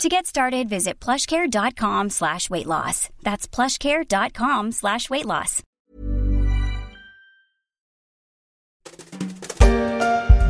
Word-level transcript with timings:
To 0.00 0.08
get 0.08 0.26
started, 0.26 0.68
visit 0.68 0.94
plushcare.com 0.98 2.10
slash 2.10 2.50
weight. 2.50 2.66
That's 3.22 3.46
plushcare.com 3.46 4.72
slash 4.72 5.10
weight 5.10 5.26
loss. 5.26 5.62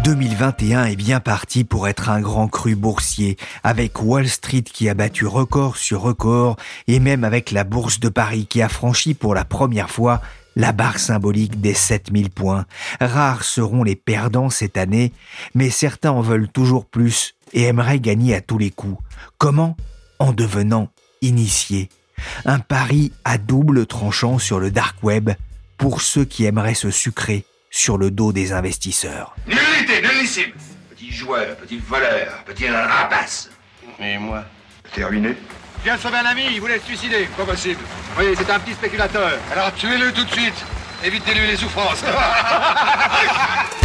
2021 0.04 0.86
est 0.86 0.96
bien 0.96 1.20
parti 1.20 1.64
pour 1.64 1.86
être 1.86 2.08
un 2.08 2.20
grand 2.20 2.48
cru 2.48 2.74
boursier, 2.74 3.36
avec 3.62 4.02
Wall 4.02 4.28
Street 4.28 4.62
qui 4.62 4.88
a 4.88 4.94
battu 4.94 5.26
record 5.26 5.76
sur 5.76 6.00
record, 6.00 6.56
et 6.88 6.98
même 6.98 7.22
avec 7.22 7.50
la 7.50 7.64
bourse 7.64 8.00
de 8.00 8.08
Paris 8.08 8.46
qui 8.46 8.62
a 8.62 8.68
franchi 8.68 9.14
pour 9.14 9.34
la 9.34 9.44
première 9.44 9.90
fois 9.90 10.20
la 10.56 10.72
barre 10.72 10.98
symbolique 10.98 11.60
des 11.60 11.74
7000 11.74 12.30
points. 12.30 12.66
Rares 13.00 13.44
seront 13.44 13.82
les 13.82 13.96
perdants 13.96 14.50
cette 14.50 14.76
année, 14.76 15.12
mais 15.54 15.70
certains 15.70 16.10
en 16.10 16.20
veulent 16.20 16.48
toujours 16.48 16.86
plus 16.86 17.34
et 17.52 17.64
aimeraient 17.64 18.00
gagner 18.00 18.34
à 18.34 18.40
tous 18.40 18.58
les 18.58 18.70
coups. 18.70 19.02
Comment? 19.38 19.76
En 20.18 20.32
devenant 20.32 20.88
initiés. 21.20 21.88
Un 22.44 22.58
pari 22.60 23.12
à 23.24 23.38
double 23.38 23.86
tranchant 23.86 24.38
sur 24.38 24.60
le 24.60 24.70
dark 24.70 25.02
web 25.02 25.30
pour 25.78 26.00
ceux 26.00 26.24
qui 26.24 26.44
aimeraient 26.44 26.74
se 26.74 26.90
sucrer 26.90 27.44
sur 27.70 27.98
le 27.98 28.10
dos 28.10 28.32
des 28.32 28.52
investisseurs. 28.52 29.34
Nullité, 29.46 30.02
nullissime 30.02 30.52
Petit 30.90 31.10
joueur, 31.10 31.56
petit 31.56 31.78
voleur, 31.78 32.44
petit 32.44 32.68
rapace. 32.68 33.50
Et 33.98 34.18
moi? 34.18 34.44
T'es 34.94 35.04
ruiné 35.04 35.30
Je 35.30 35.61
viens 35.84 35.96
de 35.96 36.00
sauver 36.00 36.18
un 36.18 36.26
ami, 36.26 36.42
il 36.52 36.60
voulait 36.60 36.78
se 36.78 36.86
suicider. 36.86 37.28
Pas 37.36 37.44
possible. 37.44 37.80
Oui, 38.18 38.26
c'est 38.36 38.50
un 38.50 38.58
petit 38.58 38.72
spéculateur. 38.72 39.38
Alors 39.52 39.72
tuez-le 39.74 40.12
tout 40.12 40.24
de 40.24 40.30
suite 40.30 40.64
Évitez-lui 41.04 41.48
les 41.48 41.56
souffrances 41.56 42.04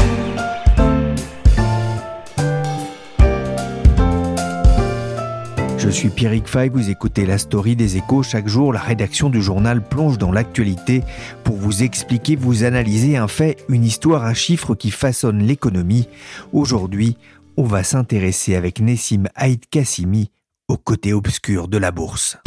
Je 5.80 5.90
suis 5.90 6.10
Pierrick 6.10 6.48
Fay, 6.48 6.70
vous 6.70 6.90
écoutez 6.90 7.26
la 7.26 7.38
story 7.38 7.78
des 7.78 7.96
échos. 7.96 8.22
Chaque 8.22 8.48
jour, 8.48 8.74
la 8.74 8.82
rédaction 8.82 9.30
du 9.30 9.42
journal 9.42 9.82
plonge 9.82 10.18
dans 10.18 10.34
l'actualité 10.34 11.02
pour 11.46 11.56
vous 11.56 11.82
expliquer, 11.82 12.36
vous 12.36 12.66
analyser 12.66 13.16
un 13.16 13.30
fait, 13.30 13.64
une 13.70 13.86
histoire, 13.86 14.26
un 14.26 14.34
chiffre 14.34 14.76
qui 14.76 14.92
façonne 14.92 15.42
l'économie. 15.42 16.10
Aujourd'hui, 16.52 17.16
on 17.56 17.64
va 17.64 17.84
s'intéresser 17.84 18.56
avec 18.56 18.82
Nessim 18.82 19.30
Haït 19.36 19.64
Kassimi 19.72 20.30
au 20.68 20.78
côté 20.78 21.14
obscur 21.14 21.68
de 21.70 21.78
la 21.78 21.92
bourse. 21.92 22.38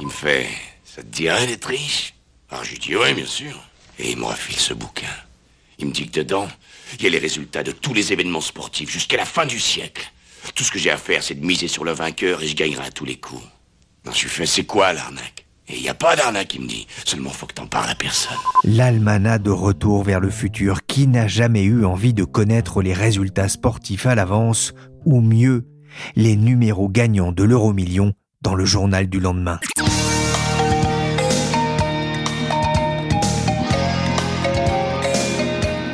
Il 0.00 0.06
me 0.06 0.10
fait 0.10 0.48
Ça 0.84 1.02
te 1.02 1.08
dirait 1.08 1.46
d'être 1.46 1.66
riche? 1.66 2.14
Alors 2.50 2.64
je 2.64 2.70
lui 2.70 2.78
dis 2.78 2.96
Ouais, 2.96 3.12
bien 3.12 3.26
sûr. 3.26 3.58
Et 3.98 4.12
il 4.12 4.16
me 4.16 4.24
refile 4.24 4.56
ce 4.56 4.72
bouquin. 4.72 5.06
Il 5.78 5.86
me 5.88 5.92
dit 5.92 6.08
que 6.08 6.20
dedans, 6.20 6.48
il 6.94 7.02
y 7.02 7.06
a 7.06 7.10
les 7.10 7.18
résultats 7.18 7.62
de 7.62 7.72
tous 7.72 7.92
les 7.92 8.12
événements 8.12 8.40
sportifs 8.40 8.90
jusqu'à 8.90 9.16
la 9.18 9.26
fin 9.26 9.44
du 9.44 9.60
siècle. 9.60 10.10
Tout 10.54 10.64
ce 10.64 10.70
que 10.70 10.78
j'ai 10.78 10.90
à 10.90 10.96
faire, 10.96 11.22
c'est 11.22 11.34
de 11.34 11.44
miser 11.44 11.68
sur 11.68 11.84
le 11.84 11.92
vainqueur 11.92 12.42
et 12.42 12.48
je 12.48 12.54
gagnerai 12.56 12.86
à 12.86 12.90
tous 12.90 13.04
les 13.04 13.18
coups. 13.18 13.42
Non, 14.04 14.12
je 14.12 14.22
lui 14.22 14.30
fais 14.30 14.46
C'est 14.46 14.64
quoi 14.64 14.92
l'arnaque? 14.94 15.37
Et 15.70 15.76
il 15.76 15.82
n'y 15.82 15.88
a 15.88 15.94
pas 15.94 16.16
d'arnaque, 16.16 16.54
il 16.54 16.62
me 16.62 16.66
dit. 16.66 16.86
Seulement, 17.04 17.30
faut 17.30 17.46
que 17.46 17.52
parles 17.52 17.90
à 17.90 17.94
personne. 17.94 18.36
L'almanach 18.64 19.42
de 19.42 19.50
retour 19.50 20.02
vers 20.02 20.20
le 20.20 20.30
futur. 20.30 20.86
Qui 20.86 21.06
n'a 21.06 21.28
jamais 21.28 21.64
eu 21.64 21.84
envie 21.84 22.14
de 22.14 22.24
connaître 22.24 22.80
les 22.80 22.94
résultats 22.94 23.48
sportifs 23.48 24.06
à 24.06 24.14
l'avance? 24.14 24.72
Ou 25.04 25.20
mieux, 25.20 25.66
les 26.16 26.36
numéros 26.36 26.88
gagnants 26.88 27.32
de 27.32 27.44
l'euro-million 27.44 28.14
dans 28.40 28.54
le 28.54 28.64
journal 28.64 29.08
du 29.08 29.20
lendemain 29.20 29.60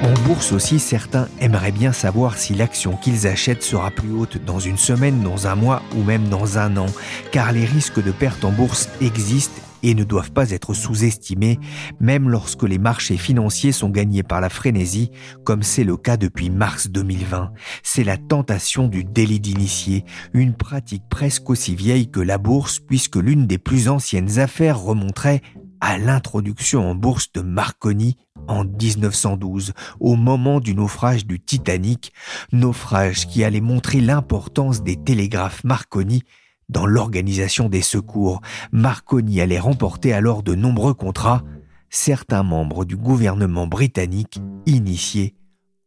En 0.04 0.12
bourse 0.26 0.52
aussi, 0.52 0.78
certains 0.78 1.28
aimeraient 1.40 1.72
bien 1.72 1.92
savoir 1.92 2.36
si 2.36 2.54
l'action 2.54 2.96
qu'ils 2.96 3.26
achètent 3.26 3.62
sera 3.62 3.90
plus 3.90 4.12
haute 4.12 4.36
dans 4.44 4.60
une 4.60 4.76
semaine, 4.76 5.22
dans 5.22 5.46
un 5.46 5.54
mois 5.54 5.82
ou 5.96 6.02
même 6.02 6.28
dans 6.28 6.58
un 6.58 6.76
an, 6.76 6.86
car 7.32 7.52
les 7.52 7.64
risques 7.64 8.02
de 8.02 8.12
perte 8.12 8.44
en 8.44 8.52
bourse 8.52 8.90
existent 9.00 9.63
et 9.84 9.94
ne 9.94 10.02
doivent 10.02 10.32
pas 10.32 10.50
être 10.50 10.72
sous-estimés, 10.72 11.60
même 12.00 12.30
lorsque 12.30 12.62
les 12.62 12.78
marchés 12.78 13.18
financiers 13.18 13.70
sont 13.70 13.90
gagnés 13.90 14.22
par 14.22 14.40
la 14.40 14.48
frénésie, 14.48 15.10
comme 15.44 15.62
c'est 15.62 15.84
le 15.84 15.98
cas 15.98 16.16
depuis 16.16 16.48
mars 16.48 16.88
2020. 16.88 17.52
C'est 17.82 18.02
la 18.02 18.16
tentation 18.16 18.88
du 18.88 19.04
délit 19.04 19.40
d'initié, 19.40 20.04
une 20.32 20.54
pratique 20.54 21.04
presque 21.10 21.50
aussi 21.50 21.74
vieille 21.76 22.10
que 22.10 22.20
la 22.20 22.38
bourse, 22.38 22.80
puisque 22.80 23.16
l'une 23.16 23.46
des 23.46 23.58
plus 23.58 23.88
anciennes 23.88 24.38
affaires 24.38 24.80
remonterait 24.80 25.42
à 25.80 25.98
l'introduction 25.98 26.90
en 26.90 26.94
bourse 26.94 27.30
de 27.32 27.42
Marconi 27.42 28.16
en 28.48 28.64
1912, 28.64 29.74
au 30.00 30.16
moment 30.16 30.60
du 30.60 30.74
naufrage 30.74 31.26
du 31.26 31.40
Titanic, 31.40 32.12
naufrage 32.52 33.26
qui 33.26 33.44
allait 33.44 33.60
montrer 33.60 34.00
l'importance 34.00 34.82
des 34.82 34.96
télégraphes 34.96 35.62
Marconi 35.62 36.22
dans 36.68 36.86
l'organisation 36.86 37.68
des 37.68 37.82
secours. 37.82 38.40
Marconi 38.72 39.40
allait 39.40 39.58
remporter 39.58 40.12
alors 40.12 40.42
de 40.42 40.54
nombreux 40.54 40.94
contrats. 40.94 41.42
Certains 41.90 42.42
membres 42.42 42.84
du 42.84 42.96
gouvernement 42.96 43.66
britannique, 43.66 44.40
initiés, 44.66 45.34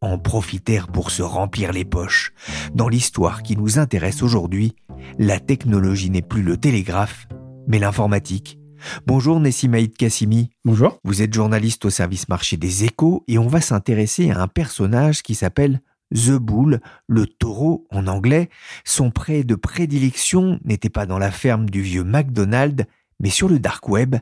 en 0.01 0.17
profitèrent 0.17 0.87
pour 0.87 1.11
se 1.11 1.23
remplir 1.23 1.73
les 1.73 1.85
poches. 1.85 2.31
Dans 2.73 2.87
l'histoire 2.87 3.43
qui 3.43 3.57
nous 3.57 3.79
intéresse 3.79 4.21
aujourd'hui, 4.21 4.75
la 5.17 5.39
technologie 5.39 6.09
n'est 6.09 6.21
plus 6.21 6.43
le 6.43 6.57
télégraphe, 6.57 7.27
mais 7.67 7.79
l'informatique. 7.79 8.59
Bonjour 9.05 9.39
Nessimaïd 9.39 9.97
Kassimi. 9.97 10.49
Bonjour. 10.63 10.99
Vous 11.03 11.21
êtes 11.21 11.33
journaliste 11.33 11.85
au 11.85 11.89
service 11.89 12.29
marché 12.29 12.57
des 12.57 12.83
échos 12.83 13.23
et 13.27 13.37
on 13.37 13.47
va 13.47 13.61
s'intéresser 13.61 14.29
à 14.31 14.41
un 14.41 14.47
personnage 14.47 15.23
qui 15.23 15.35
s'appelle 15.35 15.81
The 16.13 16.31
Bull, 16.31 16.79
le 17.07 17.27
taureau 17.27 17.85
en 17.91 18.07
anglais. 18.07 18.49
Son 18.85 19.11
prêt 19.11 19.43
de 19.43 19.55
prédilection 19.55 20.59
n'était 20.63 20.89
pas 20.89 21.05
dans 21.05 21.19
la 21.19 21.31
ferme 21.31 21.69
du 21.69 21.81
vieux 21.81 22.03
McDonald, 22.03 22.85
mais 23.19 23.29
sur 23.29 23.49
le 23.49 23.59
dark 23.59 23.87
web. 23.89 24.15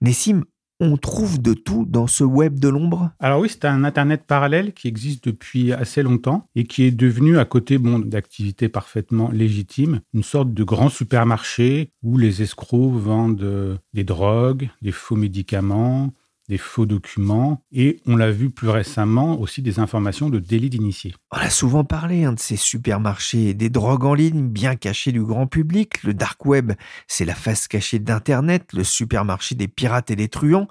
Nessim, 0.00 0.44
on 0.80 0.96
trouve 0.96 1.40
de 1.40 1.54
tout 1.54 1.86
dans 1.88 2.06
ce 2.06 2.24
web 2.24 2.58
de 2.58 2.68
l'ombre? 2.68 3.10
Alors 3.20 3.40
oui, 3.40 3.48
c'est 3.48 3.64
un 3.64 3.84
Internet 3.84 4.24
parallèle 4.26 4.72
qui 4.72 4.88
existe 4.88 5.26
depuis 5.26 5.72
assez 5.72 6.02
longtemps 6.02 6.48
et 6.56 6.64
qui 6.64 6.84
est 6.84 6.90
devenu, 6.90 7.38
à 7.38 7.44
côté 7.44 7.78
d'activités 7.78 8.68
parfaitement 8.68 9.30
légitimes, 9.30 10.00
une 10.12 10.22
sorte 10.22 10.52
de 10.52 10.64
grand 10.64 10.88
supermarché 10.88 11.90
où 12.02 12.18
les 12.18 12.42
escrocs 12.42 12.92
vendent 12.92 13.42
euh, 13.42 13.76
des 13.92 14.04
drogues, 14.04 14.68
des 14.82 14.92
faux 14.92 15.16
médicaments, 15.16 16.12
des 16.48 16.58
faux 16.58 16.86
documents 16.86 17.62
et 17.72 18.00
on 18.06 18.16
l'a 18.16 18.30
vu 18.30 18.50
plus 18.50 18.68
récemment 18.68 19.40
aussi 19.40 19.62
des 19.62 19.78
informations 19.78 20.28
de 20.28 20.38
délit 20.38 20.70
d'initié. 20.70 21.14
On 21.32 21.38
a 21.38 21.50
souvent 21.50 21.84
parlé 21.84 22.24
hein, 22.24 22.32
de 22.32 22.40
ces 22.40 22.56
supermarchés, 22.56 23.54
des 23.54 23.70
drogues 23.70 24.04
en 24.04 24.14
ligne 24.14 24.48
bien 24.48 24.76
cachées 24.76 25.12
du 25.12 25.22
grand 25.22 25.46
public. 25.46 26.02
Le 26.02 26.14
dark 26.14 26.44
web, 26.44 26.72
c'est 27.06 27.24
la 27.24 27.34
face 27.34 27.68
cachée 27.68 27.98
d'Internet, 27.98 28.72
le 28.72 28.84
supermarché 28.84 29.54
des 29.54 29.68
pirates 29.68 30.10
et 30.10 30.16
des 30.16 30.28
truands. 30.28 30.68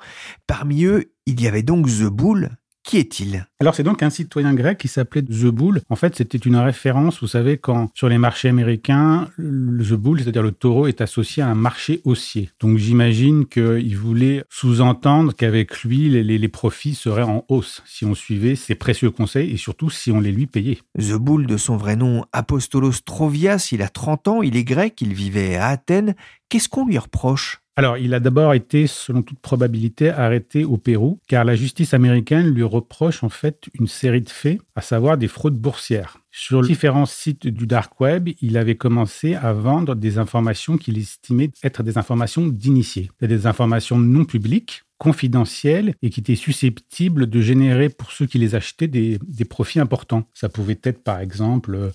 Parmi 0.48 0.86
eux, 0.86 1.12
il 1.26 1.42
y 1.42 1.48
avait 1.48 1.64
donc 1.64 1.88
The 1.88 2.04
Bull. 2.04 2.52
Qui 2.84 2.98
est-il? 2.98 3.48
Alors 3.62 3.76
c'est 3.76 3.84
donc 3.84 4.04
un 4.04 4.10
citoyen 4.10 4.54
grec 4.54 4.78
qui 4.78 4.90
s'appelait 4.90 5.22
The 5.22 5.46
Bull. 5.46 5.82
En 5.90 5.96
fait, 5.96 6.16
c'était 6.18 6.38
une 6.38 6.58
référence, 6.58 7.22
vous 7.22 7.28
savez, 7.28 7.58
quand 7.58 7.90
sur 7.96 8.10
les 8.10 8.18
marchés 8.18 8.50
américains, 8.50 9.30
le 9.38 9.86
The 9.86 9.94
Bull, 9.94 10.20
c'est-à-dire 10.20 10.44
le 10.44 10.52
taureau, 10.52 10.88
est 10.88 11.00
associé 11.00 11.42
à 11.42 11.48
un 11.48 11.56
marché 11.56 12.02
haussier. 12.04 12.50
Donc 12.60 12.78
j'imagine 12.78 13.46
qu'il 13.46 13.98
voulait 13.98 14.44
sous-entendre 14.50 15.34
qu'avec 15.34 15.84
lui, 15.84 16.10
les, 16.10 16.24
les, 16.24 16.38
les, 16.38 16.48
profits 16.50 16.94
seraient 16.94 17.24
en 17.24 17.46
hausse 17.48 17.82
si 17.86 18.04
on 18.04 18.14
suivait 18.14 18.56
ses 18.56 18.76
précieux 18.76 19.12
conseils 19.12 19.52
et 19.52 19.58
surtout 19.58 19.90
si 19.90 20.12
on 20.12 20.20
les 20.20 20.34
lui 20.34 20.46
payait. 20.46 20.80
The 21.00 21.14
Bull, 21.14 21.48
de 21.48 21.56
son 21.56 21.78
vrai 21.78 21.96
nom 21.96 22.26
Apostolos 22.34 23.00
Trovias, 23.06 23.70
il 23.72 23.82
a 23.82 23.88
30 23.88 24.28
ans, 24.28 24.42
il 24.42 24.58
est 24.58 24.66
grec, 24.66 25.00
il 25.00 25.14
vivait 25.14 25.56
à 25.56 25.70
Athènes. 25.70 26.16
Qu'est-ce 26.50 26.68
qu'on 26.68 26.86
lui 26.86 26.98
reproche? 26.98 27.63
Alors, 27.76 27.98
il 27.98 28.14
a 28.14 28.20
d'abord 28.20 28.54
été, 28.54 28.86
selon 28.86 29.24
toute 29.24 29.40
probabilité, 29.40 30.10
arrêté 30.10 30.64
au 30.64 30.78
Pérou, 30.78 31.20
car 31.28 31.44
la 31.44 31.56
justice 31.56 31.96
américaine 31.96 32.48
lui 32.48 32.62
reproche 32.62 33.24
en 33.24 33.30
fait 33.30 33.68
une 33.74 33.88
série 33.88 34.22
de 34.22 34.30
faits, 34.30 34.60
à 34.76 34.82
savoir 34.82 35.18
des 35.18 35.28
fraudes 35.28 35.58
boursières. 35.58 36.20
Sur 36.30 36.62
différents 36.62 37.08
sites 37.08 37.48
du 37.48 37.66
dark 37.66 38.00
web, 38.00 38.30
il 38.42 38.58
avait 38.58 38.76
commencé 38.76 39.34
à 39.34 39.54
vendre 39.54 39.96
des 39.96 40.20
informations 40.20 40.78
qu'il 40.78 41.00
estimait 41.00 41.52
être 41.64 41.82
des 41.82 41.98
informations 41.98 42.48
d'initiés, 42.48 43.10
des 43.22 43.48
informations 43.48 43.98
non 43.98 44.26
publiques, 44.26 44.84
confidentielles 45.00 45.96
et 46.02 46.10
qui 46.12 46.20
étaient 46.20 46.36
susceptibles 46.36 47.28
de 47.28 47.42
générer 47.42 47.90
pour 47.90 48.12
ceux 48.12 48.26
qui 48.26 48.38
les 48.38 48.56
achetaient 48.56 48.88
des, 48.88 49.20
des 49.28 49.46
profits 49.46 49.80
importants. 49.80 50.28
Ça 50.34 50.48
pouvait 50.48 50.80
être 50.84 51.04
par 51.04 51.20
exemple 51.20 51.92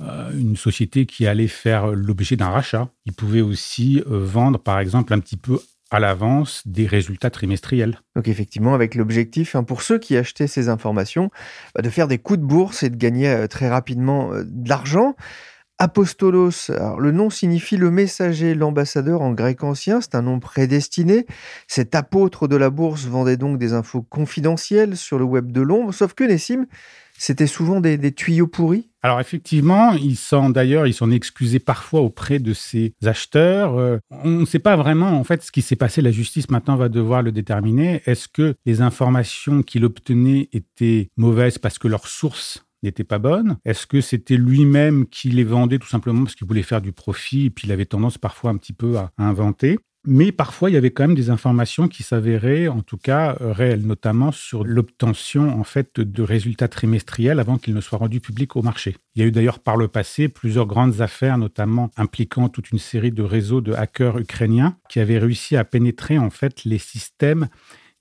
une 0.00 0.56
société 0.56 1.06
qui 1.06 1.26
allait 1.26 1.46
faire 1.46 1.86
l'objet 1.88 2.36
d'un 2.36 2.48
rachat. 2.48 2.88
Il 3.06 3.12
pouvait 3.12 3.40
aussi 3.40 4.02
vendre, 4.06 4.58
par 4.58 4.80
exemple, 4.80 5.14
un 5.14 5.20
petit 5.20 5.36
peu 5.36 5.60
à 5.92 6.00
l'avance 6.00 6.62
des 6.66 6.86
résultats 6.86 7.30
trimestriels. 7.30 8.00
Donc 8.16 8.26
effectivement, 8.26 8.74
avec 8.74 8.94
l'objectif, 8.94 9.54
hein, 9.54 9.62
pour 9.62 9.82
ceux 9.82 9.98
qui 9.98 10.16
achetaient 10.16 10.46
ces 10.46 10.68
informations, 10.68 11.30
bah, 11.74 11.82
de 11.82 11.90
faire 11.90 12.08
des 12.08 12.18
coups 12.18 12.38
de 12.38 12.44
bourse 12.44 12.82
et 12.82 12.90
de 12.90 12.96
gagner 12.96 13.28
euh, 13.28 13.46
très 13.46 13.68
rapidement 13.68 14.32
euh, 14.32 14.42
de 14.46 14.68
l'argent. 14.68 15.14
Apostolos, 15.78 16.70
alors 16.70 17.00
le 17.00 17.10
nom 17.10 17.28
signifie 17.28 17.76
le 17.76 17.90
messager, 17.90 18.54
l'ambassadeur 18.54 19.20
en 19.20 19.32
grec 19.32 19.64
ancien, 19.64 20.00
c'est 20.00 20.14
un 20.14 20.22
nom 20.22 20.38
prédestiné. 20.38 21.26
Cet 21.66 21.94
apôtre 21.94 22.46
de 22.46 22.56
la 22.56 22.70
bourse 22.70 23.06
vendait 23.06 23.36
donc 23.36 23.58
des 23.58 23.72
infos 23.72 24.02
confidentielles 24.02 24.96
sur 24.96 25.18
le 25.18 25.24
web 25.24 25.50
de 25.50 25.60
l'ombre, 25.60 25.92
sauf 25.92 26.14
que 26.14 26.24
Nessim, 26.24 26.66
c'était 27.18 27.48
souvent 27.48 27.80
des, 27.80 28.12
tuyaux 28.12 28.46
pourris 28.46 28.90
alors 29.02 29.20
effectivement, 29.20 29.92
ils 29.94 30.16
sont 30.16 30.48
d'ailleurs, 30.48 30.86
ils 30.86 30.94
sont 30.94 31.10
excusés 31.10 31.58
parfois 31.58 32.00
auprès 32.02 32.38
de 32.38 32.52
ces 32.52 32.94
acheteurs. 33.04 33.76
Euh, 33.76 33.98
on 34.10 34.30
ne 34.30 34.44
sait 34.44 34.60
pas 34.60 34.76
vraiment 34.76 35.18
en 35.18 35.24
fait 35.24 35.42
ce 35.42 35.50
qui 35.50 35.60
s'est 35.60 35.76
passé. 35.76 36.02
La 36.02 36.12
justice 36.12 36.50
maintenant 36.50 36.76
va 36.76 36.88
devoir 36.88 37.22
le 37.22 37.32
déterminer. 37.32 38.02
Est-ce 38.06 38.28
que 38.28 38.54
les 38.64 38.80
informations 38.80 39.62
qu'il 39.62 39.84
obtenait 39.84 40.48
étaient 40.52 41.10
mauvaises 41.16 41.58
parce 41.58 41.78
que 41.78 41.88
leurs 41.88 42.06
sources 42.06 42.64
n'étaient 42.84 43.02
pas 43.02 43.18
bonnes? 43.18 43.56
Est-ce 43.64 43.88
que 43.88 44.00
c'était 44.00 44.36
lui-même 44.36 45.06
qui 45.06 45.30
les 45.30 45.44
vendait 45.44 45.78
tout 45.78 45.88
simplement 45.88 46.22
parce 46.22 46.36
qu'il 46.36 46.46
voulait 46.46 46.62
faire 46.62 46.80
du 46.80 46.92
profit 46.92 47.46
et 47.46 47.50
puis 47.50 47.66
il 47.66 47.72
avait 47.72 47.86
tendance 47.86 48.18
parfois 48.18 48.52
un 48.52 48.56
petit 48.56 48.72
peu 48.72 48.98
à 48.98 49.10
inventer? 49.18 49.80
Mais 50.04 50.32
parfois, 50.32 50.68
il 50.68 50.72
y 50.72 50.76
avait 50.76 50.90
quand 50.90 51.04
même 51.04 51.14
des 51.14 51.30
informations 51.30 51.86
qui 51.86 52.02
s'avéraient, 52.02 52.66
en 52.66 52.82
tout 52.82 52.96
cas, 52.96 53.36
euh, 53.40 53.52
réelles, 53.52 53.86
notamment 53.86 54.32
sur 54.32 54.64
l'obtention, 54.64 55.60
en 55.60 55.62
fait, 55.62 56.00
de 56.00 56.22
résultats 56.22 56.66
trimestriels 56.66 57.38
avant 57.38 57.56
qu'ils 57.56 57.74
ne 57.74 57.80
soient 57.80 57.98
rendus 57.98 58.20
publics 58.20 58.56
au 58.56 58.62
marché. 58.62 58.96
Il 59.14 59.22
y 59.22 59.24
a 59.24 59.28
eu 59.28 59.32
d'ailleurs 59.32 59.60
par 59.60 59.76
le 59.76 59.86
passé 59.86 60.28
plusieurs 60.28 60.66
grandes 60.66 61.00
affaires, 61.00 61.38
notamment 61.38 61.90
impliquant 61.96 62.48
toute 62.48 62.72
une 62.72 62.80
série 62.80 63.12
de 63.12 63.22
réseaux 63.22 63.60
de 63.60 63.72
hackers 63.72 64.18
ukrainiens 64.18 64.76
qui 64.88 64.98
avaient 64.98 65.18
réussi 65.18 65.56
à 65.56 65.64
pénétrer, 65.64 66.18
en 66.18 66.30
fait, 66.30 66.64
les 66.64 66.78
systèmes 66.78 67.48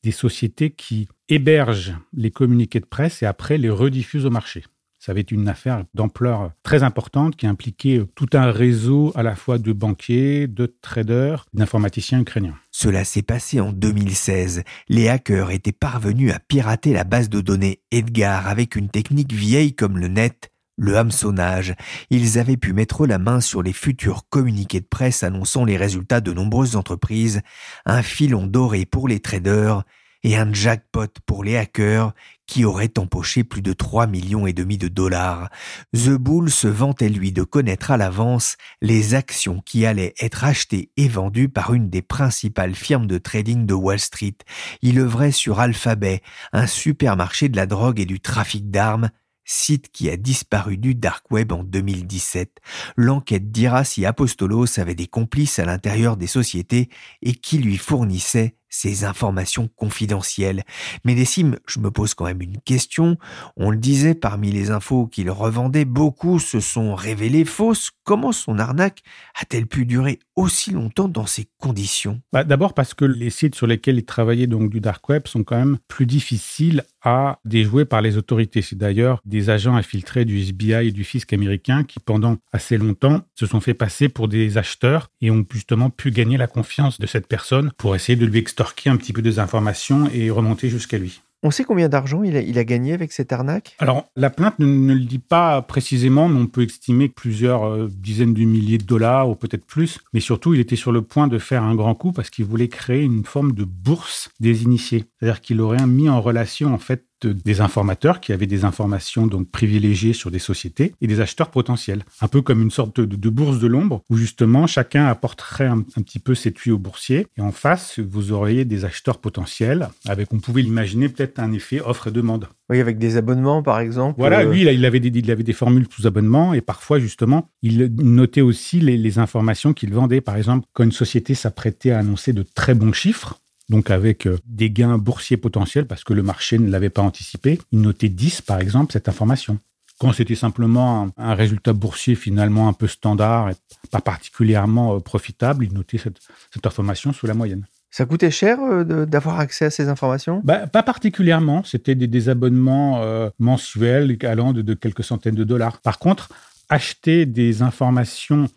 des 0.02 0.12
sociétés 0.12 0.72
qui 0.72 1.08
hébergent 1.30 1.96
les 2.14 2.32
communiqués 2.32 2.80
de 2.80 2.86
presse 2.86 3.22
et 3.22 3.28
après 3.28 3.60
les 3.60 3.70
rediffusent 3.70 4.26
au 4.26 4.32
marché. 4.32 4.64
Ça 5.04 5.14
avait 5.14 5.22
une 5.22 5.48
affaire 5.48 5.84
d'ampleur 5.96 6.52
très 6.62 6.84
importante 6.84 7.36
qui 7.36 7.48
impliquait 7.48 8.04
tout 8.14 8.28
un 8.34 8.52
réseau 8.52 9.12
à 9.16 9.24
la 9.24 9.36
fois 9.36 9.58
de 9.58 9.74
banquiers, 9.74 10.46
de 10.46 10.68
traders, 10.80 11.48
d'informaticiens 11.56 12.20
ukrainiens. 12.20 12.54
Cela 12.70 13.04
s'est 13.04 13.24
passé 13.24 13.60
en 13.60 13.72
2016. 13.72 14.62
Les 14.90 15.10
hackers 15.10 15.50
étaient 15.50 15.72
parvenus 15.72 16.32
à 16.32 16.38
pirater 16.38 16.94
la 16.94 17.04
base 17.04 17.30
de 17.30 17.42
données 17.42 17.82
Edgar 17.90 18.48
avec 18.48 18.76
une 18.76 18.90
technique 18.90 19.34
vieille 19.34 19.74
comme 19.74 19.98
le 19.98 20.08
net, 20.08 20.52
le 20.78 20.96
hameçonnage. 20.96 21.74
Ils 22.12 22.38
avaient 22.38 22.56
pu 22.56 22.72
mettre 22.72 23.08
la 23.08 23.18
main 23.18 23.42
sur 23.42 23.64
les 23.64 23.74
futurs 23.74 24.30
communiqués 24.30 24.82
de 24.82 24.86
presse 24.86 25.24
annonçant 25.24 25.66
les 25.66 25.78
résultats 25.78 26.22
de 26.22 26.32
nombreuses 26.32 26.76
entreprises, 26.76 27.42
un 27.88 28.04
filon 28.04 28.46
doré 28.46 28.86
pour 28.86 29.08
les 29.08 29.20
traders 29.20 29.84
et 30.24 30.38
un 30.38 30.54
jackpot 30.54 31.08
pour 31.26 31.44
les 31.44 31.58
hackers 31.58 32.14
qui 32.48 32.66
auraient 32.66 32.98
empoché 32.98 33.44
plus 33.44 33.62
de 33.62 33.74
3 33.74 34.08
millions 34.08 34.46
et 34.46 34.54
demi 34.54 34.78
de 34.78 34.88
dollars. 34.88 35.50
The 35.94 36.10
Bull 36.10 36.52
se 36.52 36.68
vantait 36.68 37.10
lui 37.10 37.32
de 37.32 37.44
connaître 37.44 37.92
à 37.92 37.98
l'avance 37.98 38.58
les 38.82 39.14
actions 39.14 39.62
qui 39.66 39.86
allaient 39.86 40.14
être 40.20 40.44
achetées 40.44 40.92
et 40.98 41.08
vendues 41.08 41.50
par 41.50 41.74
une 41.74 41.90
des 41.90 42.02
principales 42.02 42.76
firmes 42.76 43.08
de 43.08 43.18
trading 43.18 43.66
de 43.66 43.74
Wall 43.74 44.00
Street. 44.00 44.36
Il 44.82 45.00
œuvrait 45.00 45.32
sur 45.32 45.60
Alphabet, 45.60 46.22
un 46.52 46.68
supermarché 46.68 47.48
de 47.48 47.56
la 47.56 47.66
drogue 47.66 48.00
et 48.00 48.06
du 48.06 48.20
trafic 48.20 48.70
d'armes, 48.70 49.12
site 49.46 49.92
qui 49.92 50.10
a 50.10 50.18
disparu 50.18 50.78
du 50.78 50.96
dark 50.96 51.30
web 51.32 51.52
en 51.52 51.64
2017. 51.64 52.60
L'enquête 52.96 53.52
dira 53.52 53.84
si 53.84 54.06
Apostolos 54.06 54.80
avait 54.80 54.96
des 54.96 55.08
complices 55.08 55.60
à 55.60 55.66
l'intérieur 55.66 56.18
des 56.18 56.28
sociétés 56.28 56.90
et 57.22 57.34
qui 57.34 57.58
lui 57.58 57.78
fournissaient 57.78 58.56
ces 58.72 59.04
informations 59.04 59.70
confidentielles. 59.76 60.64
Mais 61.06 61.14
Nessim, 61.14 61.58
je 61.68 61.80
me 61.80 61.92
pose 61.92 62.16
quand 62.16 62.26
même 62.26 62.42
une 62.42 62.60
question. 62.62 63.18
On 63.58 63.70
le 63.70 63.78
disait, 63.78 64.16
parmi 64.16 64.52
les 64.52 64.72
infos 64.72 65.06
qu'il 65.06 65.30
revendait, 65.30 65.86
beaucoup 65.86 66.40
se 66.40 66.60
sont 66.60 66.96
révélées 66.96 67.46
fausses. 67.46 67.92
Comment 68.04 68.32
son 68.32 68.58
arnaque 68.58 69.04
a-t-elle 69.40 69.68
pu 69.68 69.86
durer 69.86 70.20
aussi 70.36 70.72
longtemps 70.72 71.10
dans 71.10 71.28
ces 71.28 71.48
conditions? 71.60 72.22
Bah, 72.34 72.44
D'abord 72.44 72.74
parce 72.74 72.94
que 72.94 73.06
les 73.06 73.30
sites 73.30 73.56
sur 73.56 73.68
lesquels 73.68 73.98
il 73.98 74.06
travaillait 74.06 74.48
donc 74.48 74.72
du 74.72 74.80
dark 74.80 75.08
web 75.10 75.28
sont 75.28 75.44
quand 75.44 75.58
même 75.58 75.78
plus 75.88 76.06
difficiles 76.06 76.84
à 77.04 77.40
déjouer 77.46 77.86
par 77.86 78.02
les 78.02 78.18
autorités. 78.18 78.62
C'est 78.62 78.78
d'ailleurs 78.78 79.22
des 79.26 79.50
agents 79.50 79.76
infiltrés 79.76 80.26
du 80.26 80.40
FBI 80.40 80.88
et 80.88 80.92
du 80.92 81.04
fisc 81.04 81.34
américain 81.34 81.84
qui 81.84 82.00
pendant 82.00 82.38
assez 82.54 82.78
longtemps 82.78 83.22
se 83.36 83.46
sont 83.46 83.60
fait 83.60 83.74
passer 83.74 84.08
pour 84.08 84.28
des 84.28 84.58
acheteurs 84.58 85.10
et 85.20 85.30
ont 85.30 85.46
justement 85.52 85.90
pu 85.90 86.12
gagner 86.12 86.38
la 86.38 86.48
confiance 86.48 87.00
de 87.00 87.08
cette 87.08 87.28
personne 87.28 87.72
pour 87.78 87.96
essayer 87.96 88.16
de 88.16 88.26
lui 88.26 88.40
extorquer 88.40 88.61
un 88.86 88.98
petit 88.98 89.14
peu 89.14 89.22
des 89.22 89.40
informations 89.40 90.10
et 90.14 90.30
remonter 90.30 90.70
jusqu'à 90.70 90.98
lui. 90.98 91.22
On 91.44 91.50
sait 91.50 91.64
combien 91.64 91.90
d'argent 91.90 92.22
il 92.22 92.38
a, 92.38 92.64
gagné 92.64 92.94
avec 92.94 93.12
cette 93.12 93.34
arnaque? 93.34 93.76
Alors, 93.80 94.06
la 94.16 94.30
plainte 94.30 94.60
ne, 94.60 94.94
le 94.94 95.00
dit 95.00 95.18
pas 95.18 95.64
précisément, 95.64 96.30
mais 96.30 96.40
on 96.40 96.46
peut 96.46 96.62
estimer 96.62 97.10
plusieurs 97.10 97.64
euh, 97.64 97.90
dizaines 97.92 98.36
de 98.36 98.44
milliers 98.44 98.78
de 98.78 98.84
dollars 98.84 99.28
ou 99.28 99.34
peut-être 99.34 99.66
plus. 99.66 99.98
Mais 100.14 100.20
surtout, 100.20 100.54
il 100.54 100.60
était 100.60 100.76
sur 100.76 100.92
le 100.92 101.02
point 101.02 101.28
de 101.28 101.40
faire 101.40 101.64
un 101.64 101.74
grand 101.74 101.96
coup 101.96 102.12
parce 102.12 102.30
qu'il 102.30 102.46
voulait 102.46 102.68
créer 102.68 103.02
une 103.02 103.26
forme 103.26 103.54
de 103.54 103.64
bourse 103.64 104.30
des 104.40 104.62
initiés. 104.62 105.06
C'est-à-dire 105.18 105.42
qu'il 105.42 105.62
aurait 105.62 105.88
mis 105.88 106.10
en 106.10 106.22
relation, 106.22 106.76
en 106.76 106.78
fait, 106.78 107.06
des 107.28 107.62
informateurs 107.62 108.20
qui 108.20 108.34
avaient 108.34 108.48
des 108.48 108.66
informations 108.66 109.28
donc 109.28 109.50
privilégiées 109.50 110.14
sur 110.14 110.32
des 110.32 110.40
sociétés 110.40 110.94
et 111.02 111.08
des 111.08 111.20
acheteurs 111.20 111.52
potentiels. 111.52 112.04
Un 112.22 112.28
peu 112.28 112.42
comme 112.42 112.62
une 112.62 112.72
sorte 112.72 113.00
de, 113.00 113.30
bourse 113.30 113.60
de 113.60 113.68
l'ombre 113.68 114.04
où 114.10 114.18
justement 114.18 114.68
chacun 114.68 115.06
apporterait 115.06 115.68
un, 115.68 115.82
petit 115.82 116.20
peu 116.20 116.36
ses 116.36 116.52
tuyaux 116.52 116.78
boursiers 116.78 117.28
et 117.38 117.42
en 117.42 117.52
face 117.52 118.00
vous 118.00 118.32
auriez 118.32 118.66
des 118.66 118.86
acheteurs 118.86 119.20
potentiels 119.20 119.90
avec, 120.08 120.34
on 120.34 120.40
pouvait 120.40 120.62
l'imaginer 120.62 121.10
peut-être 121.10 121.40
un 121.40 121.52
effet 121.54 121.82
offre 121.82 122.08
et 122.08 122.12
demande. 122.12 122.48
Oui, 122.70 122.80
avec 122.80 122.98
des 122.98 123.18
abonnements 123.18 123.64
par 123.64 123.80
exemple. 123.80 124.16
Voilà, 124.20 124.42
euh, 124.42 124.52
lui 124.52 124.62
il 124.62 124.86
avait 124.86 125.00
des, 125.00 125.10
il 125.18 125.32
avait 125.32 125.44
des 125.44 125.54
formules 125.54 125.88
sous 125.90 126.08
abonnement 126.08 126.54
et 126.54 126.62
parfois 126.62 127.00
justement 127.00 127.50
il 127.62 127.94
notait 127.96 128.42
aussi 128.42 128.80
les, 128.80 128.98
les 128.98 129.20
informations 129.20 129.74
qu'il 129.74 129.94
vendait. 129.94 130.22
Par 130.22 130.38
exemple, 130.38 130.66
quand 130.74 130.84
une 130.84 130.92
société 130.92 131.36
s'apprêtait 131.36 131.92
à 131.92 132.00
annoncer 132.00 132.34
de 132.34 132.44
très 132.44 132.74
bons 132.74 132.94
chiffres, 132.94 133.41
donc 133.72 133.90
avec 133.90 134.28
euh, 134.28 134.38
des 134.46 134.70
gains 134.70 135.00
boursiers 135.00 135.38
potentiels 135.38 135.88
parce 135.88 136.04
que 136.04 136.14
le 136.14 136.22
marché 136.22 136.60
ne 136.60 136.70
l'avait 136.70 136.92
pas 136.92 137.02
anticipé. 137.02 137.58
Il 137.72 137.82
notait 137.82 138.10
10 138.10 138.42
par 138.42 138.60
exemple 138.60 138.94
cette 138.94 139.10
information. 139.10 139.58
Quand 140.00 140.14
c'était 140.14 140.36
simplement 140.36 141.12
un, 141.16 141.36
résultat 141.36 141.74
boursier 141.74 142.16
finalement 142.16 142.68
un 142.68 142.74
peu 142.74 142.88
standard 142.88 143.50
et 143.50 143.54
pas 143.90 144.02
particulièrement 144.02 144.96
euh, 144.96 145.00
profitable, 145.00 145.66
il 145.66 145.74
notait 145.74 145.98
cette, 145.98 146.20
information 146.66 147.14
sous 147.14 147.28
la 147.28 147.34
moyenne. 147.34 147.66
Ça 147.92 148.06
coûtait 148.06 148.32
cher 148.32 148.60
euh, 148.60 149.06
d'avoir 149.06 149.40
accès 149.40 149.66
à 149.66 149.70
ces 149.70 149.88
informations? 149.88 150.42
Bah, 150.44 150.68
Pas 150.68 150.84
particulièrement. 150.84 151.64
C'était 151.64 151.96
des, 151.96 152.30
abonnements 152.30 153.02
mensuels 153.40 154.18
allant 154.24 154.54
de, 154.54 154.62
de, 154.62 154.74
quelques 154.74 155.04
centaines 155.04 155.36
de 155.36 155.44
dollars. 155.44 155.80
Par 155.80 155.98
contre, 155.98 156.30
acheter 156.70 157.26
des 157.26 157.62
informations 157.62 158.50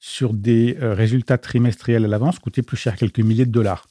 sur 0.00 0.32
des 0.32 0.76
résultats 0.78 1.38
trimestriels 1.38 2.04
à 2.04 2.08
l'avance 2.08 2.38
coûtait 2.38 2.62
plus 2.62 2.76
cher, 2.76 2.96
quelques 2.96 3.20
milliers 3.20 3.46
de 3.46 3.50
dollars. 3.50 3.86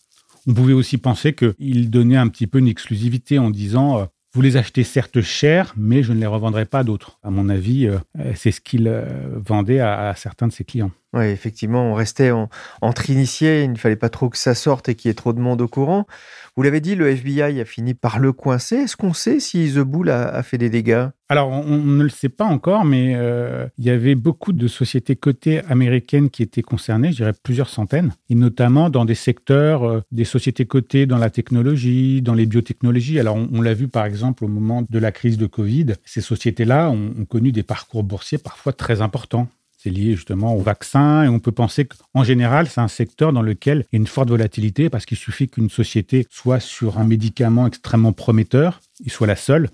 On 0.48 0.54
pouvait 0.54 0.74
aussi 0.74 0.98
penser 0.98 1.34
qu'il 1.34 1.90
donnait 1.90 2.16
un 2.16 2.30
petit 2.30 2.48
peu 2.48 2.60
une 2.60 2.70
exclusivité 2.70 3.38
en 3.38 3.50
disant 3.50 4.00
euh, 4.00 4.06
vous 4.34 4.42
les 4.42 4.56
achetez 4.56 4.84
certes 4.84 5.20
cher, 5.20 5.74
mais 5.76 6.04
je 6.04 6.14
ne 6.14 6.20
les 6.20 6.26
revendrai 6.26 6.66
pas 6.66 6.80
à 6.80 6.84
d'autres. 6.86 7.20
À 7.22 7.30
mon 7.30 7.50
avis, 7.50 7.88
euh, 7.88 7.98
c'est 8.34 8.52
ce 8.52 8.62
qu'il 8.62 8.88
euh, 8.88 9.06
vendait 9.36 9.80
à, 9.82 10.14
certains 10.16 10.48
de 10.48 10.54
ses 10.54 10.64
clients. 10.64 10.92
Oui, 11.18 11.26
effectivement, 11.26 11.92
on 11.92 11.94
restait 11.96 12.32
entre 12.82 13.10
initiés, 13.10 13.64
il 13.64 13.72
ne 13.72 13.78
fallait 13.78 13.96
pas 13.96 14.10
trop 14.10 14.30
que 14.30 14.38
ça 14.38 14.54
sorte 14.54 14.88
et 14.88 14.94
qu'il 14.94 15.10
y 15.10 15.12
ait 15.12 15.16
trop 15.16 15.34
de 15.34 15.40
monde 15.40 15.62
au 15.62 15.68
courant. 15.68 16.06
Vous 16.56 16.62
l'avez 16.64 16.80
dit, 16.80 16.94
le 16.94 17.08
FBI 17.08 17.60
a 17.60 17.66
fini 17.66 17.96
par 17.96 18.20
le 18.20 18.34
coincer. 18.34 18.76
Est-ce 18.76 18.96
qu'on 18.96 19.14
sait 19.14 19.40
si 19.40 19.72
The 19.74 19.80
Bull 19.80 20.10
a, 20.10 20.42
fait 20.44 20.60
des 20.60 20.70
dégâts? 20.70 21.08
Alors, 21.30 21.50
on, 21.50 21.78
ne 21.78 22.04
le 22.04 22.10
sait 22.10 22.30
pas 22.30 22.46
encore, 22.46 22.86
mais 22.86 23.14
euh, 23.16 23.68
il 23.78 23.86
y 23.86 23.90
avait 23.90 24.16
beaucoup 24.16 24.54
de 24.54 24.68
sociétés 24.68 25.16
cotées 25.16 25.64
américaines 25.66 26.30
qui 26.30 26.44
étaient 26.44 26.62
concernées, 26.62 27.12
je 27.12 27.18
dirais 27.18 27.34
plusieurs 27.44 27.70
centaines, 27.70 28.14
et 28.30 28.36
notamment 28.36 28.90
dans 28.90 29.06
des 29.06 29.16
secteurs, 29.16 29.84
euh, 29.84 30.02
des 30.12 30.24
sociétés 30.24 30.66
cotées 30.66 31.06
dans 31.06 31.18
la 31.18 31.30
technologie, 31.30 32.22
dans 32.22 32.34
les 32.34 32.46
biotechnologies. 32.46 33.20
Alors, 33.20 33.38
on, 33.38 33.62
l'a 33.62 33.74
vu 33.74 33.88
par 33.88 34.06
exemple 34.06 34.46
au 34.46 34.48
moment 34.48 34.84
de 34.88 35.00
la 35.00 35.12
crise 35.12 35.38
de 35.38 35.48
Covid, 35.48 35.94
ces 36.06 36.22
sociétés-là 36.22 36.90
ont 36.90 37.26
connu 37.26 37.52
des 37.52 37.64
parcours 37.64 38.04
boursiers 38.04 38.38
parfois 38.38 38.74
très 38.74 39.02
importants. 39.02 39.48
C'est 39.88 39.94
lié 39.94 40.16
justement 40.16 40.54
au 40.54 40.60
vaccin 40.60 41.24
et 41.24 41.30
on 41.30 41.40
peut 41.40 41.54
penser 41.54 41.86
qu'en 41.86 42.26
général, 42.26 42.68
c'est 42.68 42.82
un 42.82 42.90
secteur 42.90 43.32
dans 43.32 43.42
lequel 43.42 43.86
il 43.94 43.96
y 43.96 43.98
a 43.98 44.02
une 44.02 44.08
forte 44.08 44.28
volatilité 44.28 44.90
parce 44.90 45.06
qu'il 45.06 45.18
suffit 45.18 45.48
qu'une 45.48 45.70
société 45.70 46.28
soit 46.30 46.60
sur 46.60 46.98
un 46.98 47.06
médicament 47.06 47.66
extrêmement 47.66 48.12
prometteur, 48.12 48.82
il 49.00 49.10
soit 49.10 49.28
la 49.28 49.38
seule, 49.38 49.70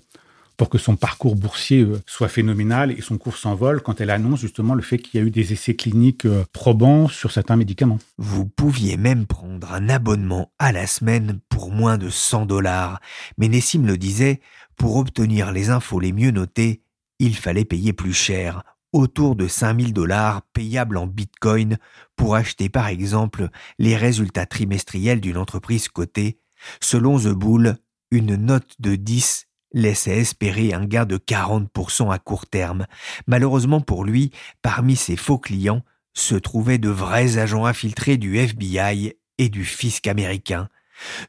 pour 0.56 0.68
que 0.68 0.78
son 0.78 0.94
parcours 0.94 1.34
boursier 1.34 1.80
euh, 1.80 2.00
soit 2.06 2.28
phénoménal 2.28 2.92
et 2.92 3.00
son 3.00 3.18
cours 3.18 3.36
s'envole 3.36 3.82
quand 3.82 4.00
elle 4.00 4.10
annonce 4.10 4.38
justement 4.38 4.74
le 4.74 4.82
fait 4.82 4.98
qu'il 4.98 5.18
y 5.18 5.22
a 5.24 5.26
eu 5.26 5.32
des 5.32 5.52
essais 5.52 5.74
cliniques 5.74 6.26
euh, 6.26 6.44
probants 6.52 7.08
sur 7.08 7.32
certains 7.32 7.56
médicaments. 7.56 7.98
Vous 8.16 8.46
pouviez 8.46 8.96
même 8.96 9.26
prendre 9.26 9.72
un 9.72 9.88
abonnement 9.88 10.52
à 10.60 10.70
la 10.70 10.86
semaine 10.86 11.40
pour 11.48 11.72
moins 11.72 11.98
de 11.98 12.08
100 12.08 12.46
dollars. 12.46 13.00
Mais 13.36 13.48
Nessim 13.48 13.84
le 13.84 13.98
disait, 13.98 14.40
pour 14.76 14.94
obtenir 14.94 15.50
les 15.50 15.70
infos 15.70 15.98
les 15.98 16.12
mieux 16.12 16.30
notées, 16.30 16.82
il 17.18 17.34
fallait 17.34 17.64
payer 17.64 17.92
plus 17.92 18.12
cher 18.12 18.62
autour 18.94 19.34
de 19.34 19.48
5000 19.48 19.92
dollars 19.92 20.42
payables 20.52 20.96
en 20.96 21.08
bitcoin 21.08 21.78
pour 22.14 22.36
acheter 22.36 22.68
par 22.68 22.86
exemple 22.86 23.48
les 23.80 23.96
résultats 23.96 24.46
trimestriels 24.46 25.20
d'une 25.20 25.36
entreprise 25.36 25.88
cotée. 25.88 26.38
Selon 26.80 27.18
The 27.18 27.34
Bull, 27.34 27.76
une 28.12 28.36
note 28.36 28.76
de 28.78 28.94
10 28.94 29.48
laissait 29.72 30.18
espérer 30.18 30.72
un 30.72 30.84
gain 30.84 31.06
de 31.06 31.18
40% 31.18 32.12
à 32.12 32.20
court 32.20 32.46
terme. 32.46 32.86
Malheureusement 33.26 33.80
pour 33.80 34.04
lui, 34.04 34.30
parmi 34.62 34.94
ses 34.94 35.16
faux 35.16 35.38
clients 35.38 35.82
se 36.12 36.36
trouvaient 36.36 36.78
de 36.78 36.88
vrais 36.88 37.38
agents 37.38 37.66
infiltrés 37.66 38.16
du 38.16 38.38
FBI 38.38 39.14
et 39.38 39.48
du 39.48 39.64
fisc 39.64 40.06
américain. 40.06 40.68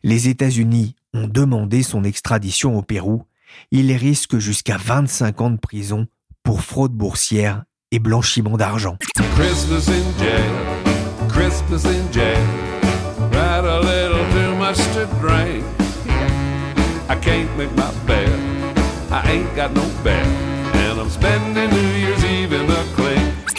Les 0.04 0.30
États-Unis 0.30 0.96
ont 1.16 1.28
demandé 1.28 1.82
son 1.82 2.04
extradition 2.04 2.78
au 2.78 2.84
Pérou. 2.84 3.24
Il 3.72 3.92
risque 3.94 4.38
jusqu'à 4.38 4.78
25 4.78 5.42
ans 5.42 5.50
de 5.50 5.58
prison 5.58 6.08
pour 6.46 6.62
fraude 6.62 6.94
boursière 6.94 7.64
et 7.92 8.00
blanchiment 8.00 8.56
d'argent. 8.56 8.98
I 17.08 17.16
can't 17.22 17.56
make 17.56 17.72
my 17.76 17.92
bed. 18.08 18.30
I 19.12 19.22
ain't 19.32 19.56
got 19.56 19.72
no 19.74 19.84
bed. 20.04 20.26
And 20.74 21.00
I'm 21.00 21.10
spending 21.10 21.70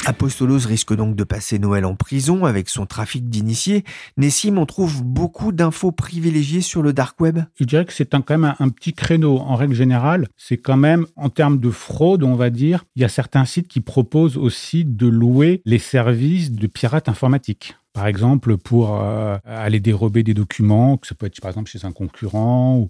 Apostolos 0.07 0.69
risque 0.69 0.95
donc 0.95 1.17
de 1.17 1.25
passer 1.25 1.59
Noël 1.59 1.85
en 1.85 1.97
prison 1.97 2.45
avec 2.45 2.69
son 2.69 2.87
trafic 2.87 3.29
d'initiés. 3.29 3.83
Nessim, 4.17 4.57
on 4.57 4.65
trouve 4.65 5.03
beaucoup 5.03 5.51
d'infos 5.51 5.91
privilégiées 5.91 6.61
sur 6.61 6.81
le 6.81 6.93
dark 6.93 7.21
web 7.21 7.41
Je 7.59 7.65
dirais 7.65 7.85
que 7.85 7.93
c'est 7.93 8.09
quand 8.09 8.39
même 8.39 8.55
un, 8.61 8.69
petit 8.69 8.93
créneau. 8.93 9.39
En 9.39 9.57
règle 9.57 9.75
générale, 9.75 10.29
c'est 10.37 10.59
quand 10.59 10.77
même, 10.77 11.07
en 11.17 11.29
termes 11.29 11.59
de 11.59 11.71
fraude, 11.71 12.23
on 12.23 12.37
va 12.37 12.51
dire, 12.51 12.85
il 12.95 13.03
y 13.03 13.05
a 13.05 13.09
certains 13.09 13.45
sites 13.45 13.67
qui 13.67 13.81
proposent 13.81 14.37
aussi 14.37 14.85
de 14.85 15.09
louer 15.09 15.61
les 15.65 15.81
services 15.81 16.53
de 16.53 16.69
pirates 16.69 17.09
informatiques. 17.09 17.75
Par 17.93 18.07
exemple, 18.07 18.59
pour 18.59 19.03
euh, 19.03 19.39
aller 19.45 19.81
dérober 19.81 20.23
des 20.23 20.35
documents, 20.35 20.99
que 20.99 21.09
ça 21.09 21.17
peut 21.17 21.27
être 21.27 21.41
par 21.41 21.51
exemple 21.51 21.69
chez 21.69 21.85
un 21.85 21.91
concurrent 21.91 22.77
ou 22.77 22.89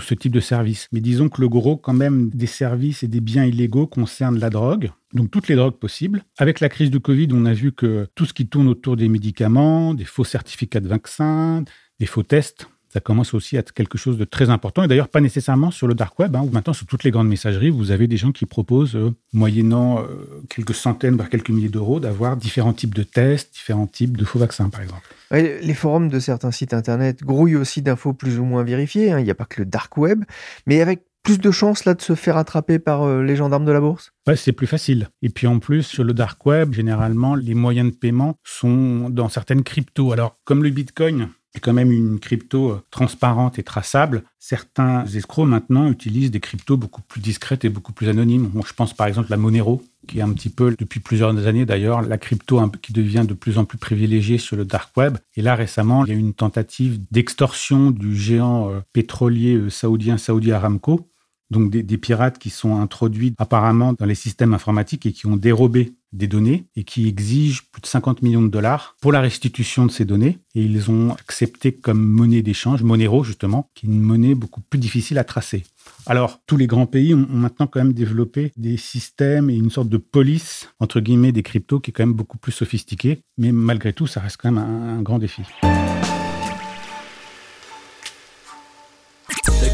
ce 0.00 0.14
type 0.14 0.32
de 0.32 0.40
service. 0.40 0.88
Mais 0.92 1.00
disons 1.00 1.28
que 1.28 1.40
le 1.40 1.48
gros, 1.48 1.76
quand 1.76 1.92
même, 1.92 2.30
des 2.30 2.46
services 2.46 3.02
et 3.02 3.08
des 3.08 3.20
biens 3.20 3.44
illégaux 3.44 3.86
concerne 3.86 4.38
la 4.38 4.50
drogue, 4.50 4.90
donc 5.12 5.30
toutes 5.30 5.48
les 5.48 5.56
drogues 5.56 5.78
possibles. 5.78 6.24
Avec 6.38 6.60
la 6.60 6.68
crise 6.68 6.90
du 6.90 7.00
Covid, 7.00 7.28
on 7.32 7.44
a 7.44 7.52
vu 7.52 7.72
que 7.72 8.06
tout 8.14 8.24
ce 8.24 8.32
qui 8.32 8.46
tourne 8.46 8.68
autour 8.68 8.96
des 8.96 9.08
médicaments, 9.08 9.94
des 9.94 10.04
faux 10.04 10.24
certificats 10.24 10.80
de 10.80 10.88
vaccins, 10.88 11.64
des 11.98 12.06
faux 12.06 12.22
tests, 12.22 12.68
ça 12.92 13.00
commence 13.00 13.32
aussi 13.32 13.56
à 13.56 13.60
être 13.60 13.72
quelque 13.72 13.96
chose 13.96 14.18
de 14.18 14.24
très 14.24 14.50
important. 14.50 14.82
Et 14.82 14.88
d'ailleurs, 14.88 15.08
pas 15.08 15.20
nécessairement 15.20 15.70
sur 15.70 15.86
le 15.86 15.94
dark 15.94 16.18
web, 16.18 16.36
hein, 16.36 16.42
où 16.42 16.50
maintenant, 16.50 16.74
sur 16.74 16.86
toutes 16.86 17.04
les 17.04 17.10
grandes 17.10 17.28
messageries, 17.28 17.70
vous 17.70 17.90
avez 17.90 18.06
des 18.06 18.18
gens 18.18 18.32
qui 18.32 18.44
proposent, 18.44 18.96
euh, 18.96 19.14
moyennant 19.32 20.00
euh, 20.00 20.42
quelques 20.50 20.74
centaines, 20.74 21.16
voire 21.16 21.30
quelques 21.30 21.50
milliers 21.50 21.70
d'euros, 21.70 22.00
d'avoir 22.00 22.36
différents 22.36 22.74
types 22.74 22.94
de 22.94 23.02
tests, 23.02 23.54
différents 23.54 23.86
types 23.86 24.16
de 24.16 24.24
faux 24.24 24.38
vaccins, 24.38 24.68
par 24.68 24.82
exemple. 24.82 25.08
les 25.30 25.74
forums 25.74 26.08
de 26.08 26.20
certains 26.20 26.50
sites 26.50 26.74
Internet 26.74 27.22
grouillent 27.22 27.56
aussi 27.56 27.80
d'infos 27.80 28.12
plus 28.12 28.38
ou 28.38 28.44
moins 28.44 28.62
vérifiées. 28.62 29.12
Hein. 29.12 29.20
Il 29.20 29.24
n'y 29.24 29.30
a 29.30 29.34
pas 29.34 29.46
que 29.46 29.60
le 29.62 29.66
dark 29.66 29.96
web, 29.96 30.24
mais 30.66 30.82
avec 30.82 31.04
plus 31.22 31.38
de 31.38 31.50
chances 31.50 31.84
là 31.84 31.94
de 31.94 32.02
se 32.02 32.14
faire 32.14 32.36
attraper 32.36 32.78
par 32.78 33.02
euh, 33.02 33.22
les 33.22 33.36
gendarmes 33.36 33.64
de 33.64 33.72
la 33.72 33.80
bourse? 33.80 34.12
Ouais, 34.26 34.36
c'est 34.36 34.52
plus 34.52 34.66
facile. 34.66 35.08
Et 35.22 35.28
puis 35.28 35.46
en 35.46 35.58
plus, 35.60 35.82
sur 35.82 36.04
le 36.04 36.12
dark 36.12 36.44
web, 36.44 36.74
généralement, 36.74 37.34
les 37.34 37.54
moyens 37.54 37.90
de 37.90 37.96
paiement 37.96 38.36
sont 38.44 39.08
dans 39.08 39.28
certaines 39.28 39.62
cryptos. 39.62 40.12
Alors, 40.12 40.36
comme 40.44 40.62
le 40.62 40.70
Bitcoin, 40.70 41.28
est 41.54 41.60
quand 41.60 41.72
même 41.72 41.92
une 41.92 42.18
crypto 42.18 42.70
euh, 42.70 42.82
transparente 42.90 43.58
et 43.58 43.62
traçable. 43.62 44.24
Certains 44.38 45.04
escrocs 45.06 45.48
maintenant 45.48 45.90
utilisent 45.90 46.30
des 46.30 46.40
cryptos 46.40 46.76
beaucoup 46.76 47.02
plus 47.02 47.20
discrètes 47.20 47.64
et 47.64 47.68
beaucoup 47.68 47.92
plus 47.92 48.08
anonymes. 48.08 48.50
je 48.66 48.72
pense 48.72 48.94
par 48.94 49.06
exemple 49.06 49.32
à 49.32 49.36
Monero, 49.36 49.82
qui 50.08 50.18
est 50.18 50.22
un 50.22 50.32
petit 50.32 50.48
peu, 50.48 50.74
depuis 50.78 51.00
plusieurs 51.00 51.46
années 51.46 51.64
d'ailleurs, 51.64 52.02
la 52.02 52.18
crypto 52.18 52.60
qui 52.82 52.92
devient 52.92 53.24
de 53.26 53.34
plus 53.34 53.58
en 53.58 53.64
plus 53.64 53.78
privilégiée 53.78 54.38
sur 54.38 54.56
le 54.56 54.64
dark 54.64 54.96
web. 54.96 55.18
Et 55.36 55.42
là, 55.42 55.54
récemment, 55.54 56.04
il 56.04 56.10
y 56.10 56.12
a 56.12 56.16
eu 56.16 56.20
une 56.20 56.34
tentative 56.34 57.00
d'extorsion 57.10 57.90
du 57.90 58.16
géant 58.16 58.70
euh, 58.70 58.80
pétrolier 58.92 59.54
euh, 59.54 59.70
saoudien 59.70 60.18
Saudi 60.18 60.52
Aramco, 60.52 61.08
donc 61.52 61.70
des, 61.70 61.98
pirates 61.98 62.38
qui 62.38 62.50
sont 62.50 62.80
introduits 62.80 63.34
apparemment 63.38 63.92
dans 63.92 64.06
les 64.06 64.16
systèmes 64.16 64.54
informatiques 64.54 65.06
et 65.06 65.12
qui 65.12 65.26
ont 65.26 65.36
dérobé 65.36 65.92
des 66.12 66.26
données 66.26 66.66
et 66.74 66.84
qui 66.84 67.06
exigent 67.06 67.62
plus 67.70 67.80
de 67.80 67.86
50 67.86 68.22
millions 68.22 68.42
de 68.42 68.48
dollars 68.48 68.96
pour 69.00 69.12
la 69.12 69.20
restitution 69.20 69.86
de 69.86 69.90
ces 69.90 70.04
données. 70.04 70.38
Et 70.54 70.62
ils 70.62 70.90
ont 70.90 71.12
accepté 71.12 71.72
comme 71.72 72.02
monnaie 72.02 72.42
d'échange, 72.42 72.82
Monero 72.82 73.22
justement, 73.22 73.70
qui 73.74 73.86
est 73.86 73.88
une 73.88 74.00
monnaie 74.00 74.34
beaucoup 74.34 74.60
plus 74.60 74.78
difficile 74.78 75.18
à 75.18 75.24
tracer. 75.24 75.62
Alors, 76.06 76.40
tous 76.46 76.56
les 76.56 76.66
grands 76.66 76.86
pays 76.86 77.14
ont, 77.14 77.26
maintenant 77.28 77.66
quand 77.66 77.80
même 77.80 77.92
développé 77.92 78.52
des 78.56 78.76
systèmes 78.76 79.48
et 79.48 79.54
une 79.54 79.70
sorte 79.70 79.88
de 79.88 79.98
police, 79.98 80.68
entre 80.80 81.00
guillemets, 81.00 81.32
des 81.32 81.42
cryptos 81.42 81.80
qui 81.80 81.90
est 81.90 81.92
quand 81.92 82.04
même 82.04 82.14
beaucoup 82.14 82.38
plus 82.38 82.52
sophistiquée. 82.52 83.20
Mais 83.38 83.52
malgré 83.52 83.92
tout, 83.92 84.06
ça 84.06 84.20
reste 84.20 84.38
quand 84.38 84.50
même 84.50 84.62
un 84.62 85.02
grand 85.02 85.18
défi. 85.18 85.42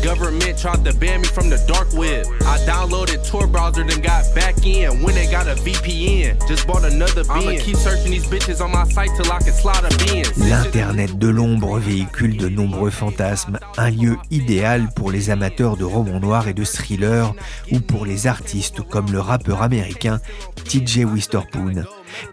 Government 0.09 0.59
tried 0.59 0.83
to 0.87 0.95
ban 0.95 1.21
me 1.21 1.29
from 1.29 1.51
the 1.51 1.59
dark 1.69 1.93
web. 1.93 2.25
I 2.53 2.57
downloaded 2.65 3.21
Tor 3.29 3.47
browser, 3.47 3.85
then 3.85 4.01
got 4.01 4.25
back 4.35 4.65
in. 4.65 5.03
When 5.03 5.15
they 5.15 5.31
got 5.31 5.47
a 5.47 5.55
VPN, 5.55 6.49
just 6.49 6.67
bought 6.67 6.85
another 6.85 7.23
I'ma 7.29 7.61
keep 7.61 7.77
searching 7.77 8.13
these 8.13 8.27
bitches 8.27 8.65
on 8.65 8.73
my 8.73 8.85
site 8.89 9.11
till 9.17 9.31
I 9.31 9.39
can 9.41 9.53
slot 9.53 9.85
a 9.85 9.91
L'Internet 10.39 11.19
de 11.19 11.29
l'ombre 11.29 11.79
véhicule 11.79 12.39
de 12.39 12.49
nombreux 12.49 12.91
fantasmes, 12.91 13.59
un 13.77 13.91
lieu 13.91 14.17
idéal 14.31 14.89
pour 14.97 15.11
les 15.11 15.29
amateurs 15.29 15.77
de 15.77 15.85
romans 15.85 16.21
noirs 16.21 16.49
et 16.49 16.55
de 16.55 16.65
thrillers, 16.65 17.35
ou 17.71 17.81
pour 17.81 18.07
les 18.07 18.27
artistes 18.27 18.81
comme 18.81 19.13
le 19.13 19.21
rappeur 19.21 19.61
américain 19.63 20.21
TJ 20.65 21.05
Wisterpoon. 21.05 21.85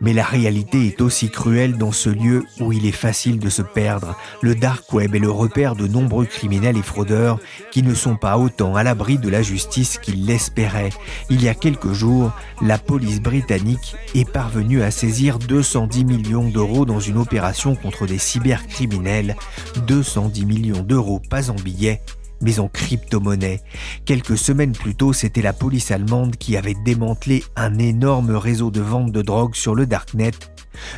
Mais 0.02 0.14
la 0.14 0.24
réalité 0.24 0.88
est 0.88 1.02
aussi 1.02 1.30
cruelle 1.30 1.78
dans 1.78 1.92
ce 1.92 2.10
lieu 2.10 2.44
où 2.60 2.72
il 2.72 2.86
est 2.86 2.92
facile 2.92 3.40
de 3.40 3.50
se 3.50 3.62
perdre. 3.62 4.16
Le 4.42 4.56
dark 4.56 4.92
web 4.94 5.16
est 5.16 5.20
le 5.20 5.32
repère 5.32 5.76
de 5.76 5.88
nombreux 5.88 6.26
criminels 6.26 6.78
et 6.78 6.82
fraudeurs 6.82 7.40
qui 7.72 7.84
ne 7.84 7.94
sont 7.94 8.16
pas 8.16 8.38
autant 8.38 8.76
à 8.76 8.84
l'abri 8.84 9.18
de 9.18 9.30
la 9.30 9.42
justice 9.42 9.98
qu'ils 9.98 10.26
l'espéraient. 10.26 10.92
Il 11.30 11.44
y 11.44 11.50
a 11.50 11.54
quelques 11.54 11.94
jours, 11.94 12.32
la 12.62 12.78
police 12.78 13.22
britannique 13.22 13.96
est 14.14 14.30
parvenue 14.30 14.82
à 14.82 14.92
saisir 14.92 15.40
210 15.40 16.06
millions 16.06 16.50
d'euros 16.50 16.86
dans 16.86 17.00
une 17.00 17.18
opération 17.18 17.76
contre 17.76 18.06
des 18.06 18.18
cybercriminels. 18.18 19.36
210 19.88 20.46
millions 20.46 20.82
d'euros 20.82 21.22
pas 21.30 21.50
en 21.50 21.56
billets, 21.56 22.02
mais 22.46 22.60
en 22.60 22.70
crypto-monnaie. 22.70 23.62
Quelques 24.06 24.38
semaines 24.38 24.72
plus 24.72 24.94
tôt, 24.94 25.14
c'était 25.14 25.42
la 25.42 25.52
police 25.52 25.90
allemande 25.90 26.36
qui 26.38 26.56
avait 26.56 26.76
démantelé 26.86 27.44
un 27.56 27.80
énorme 27.80 28.36
réseau 28.36 28.70
de 28.70 28.82
vente 28.82 29.12
de 29.12 29.24
drogue 29.24 29.56
sur 29.56 29.74
le 29.74 29.88
Darknet. 29.88 30.32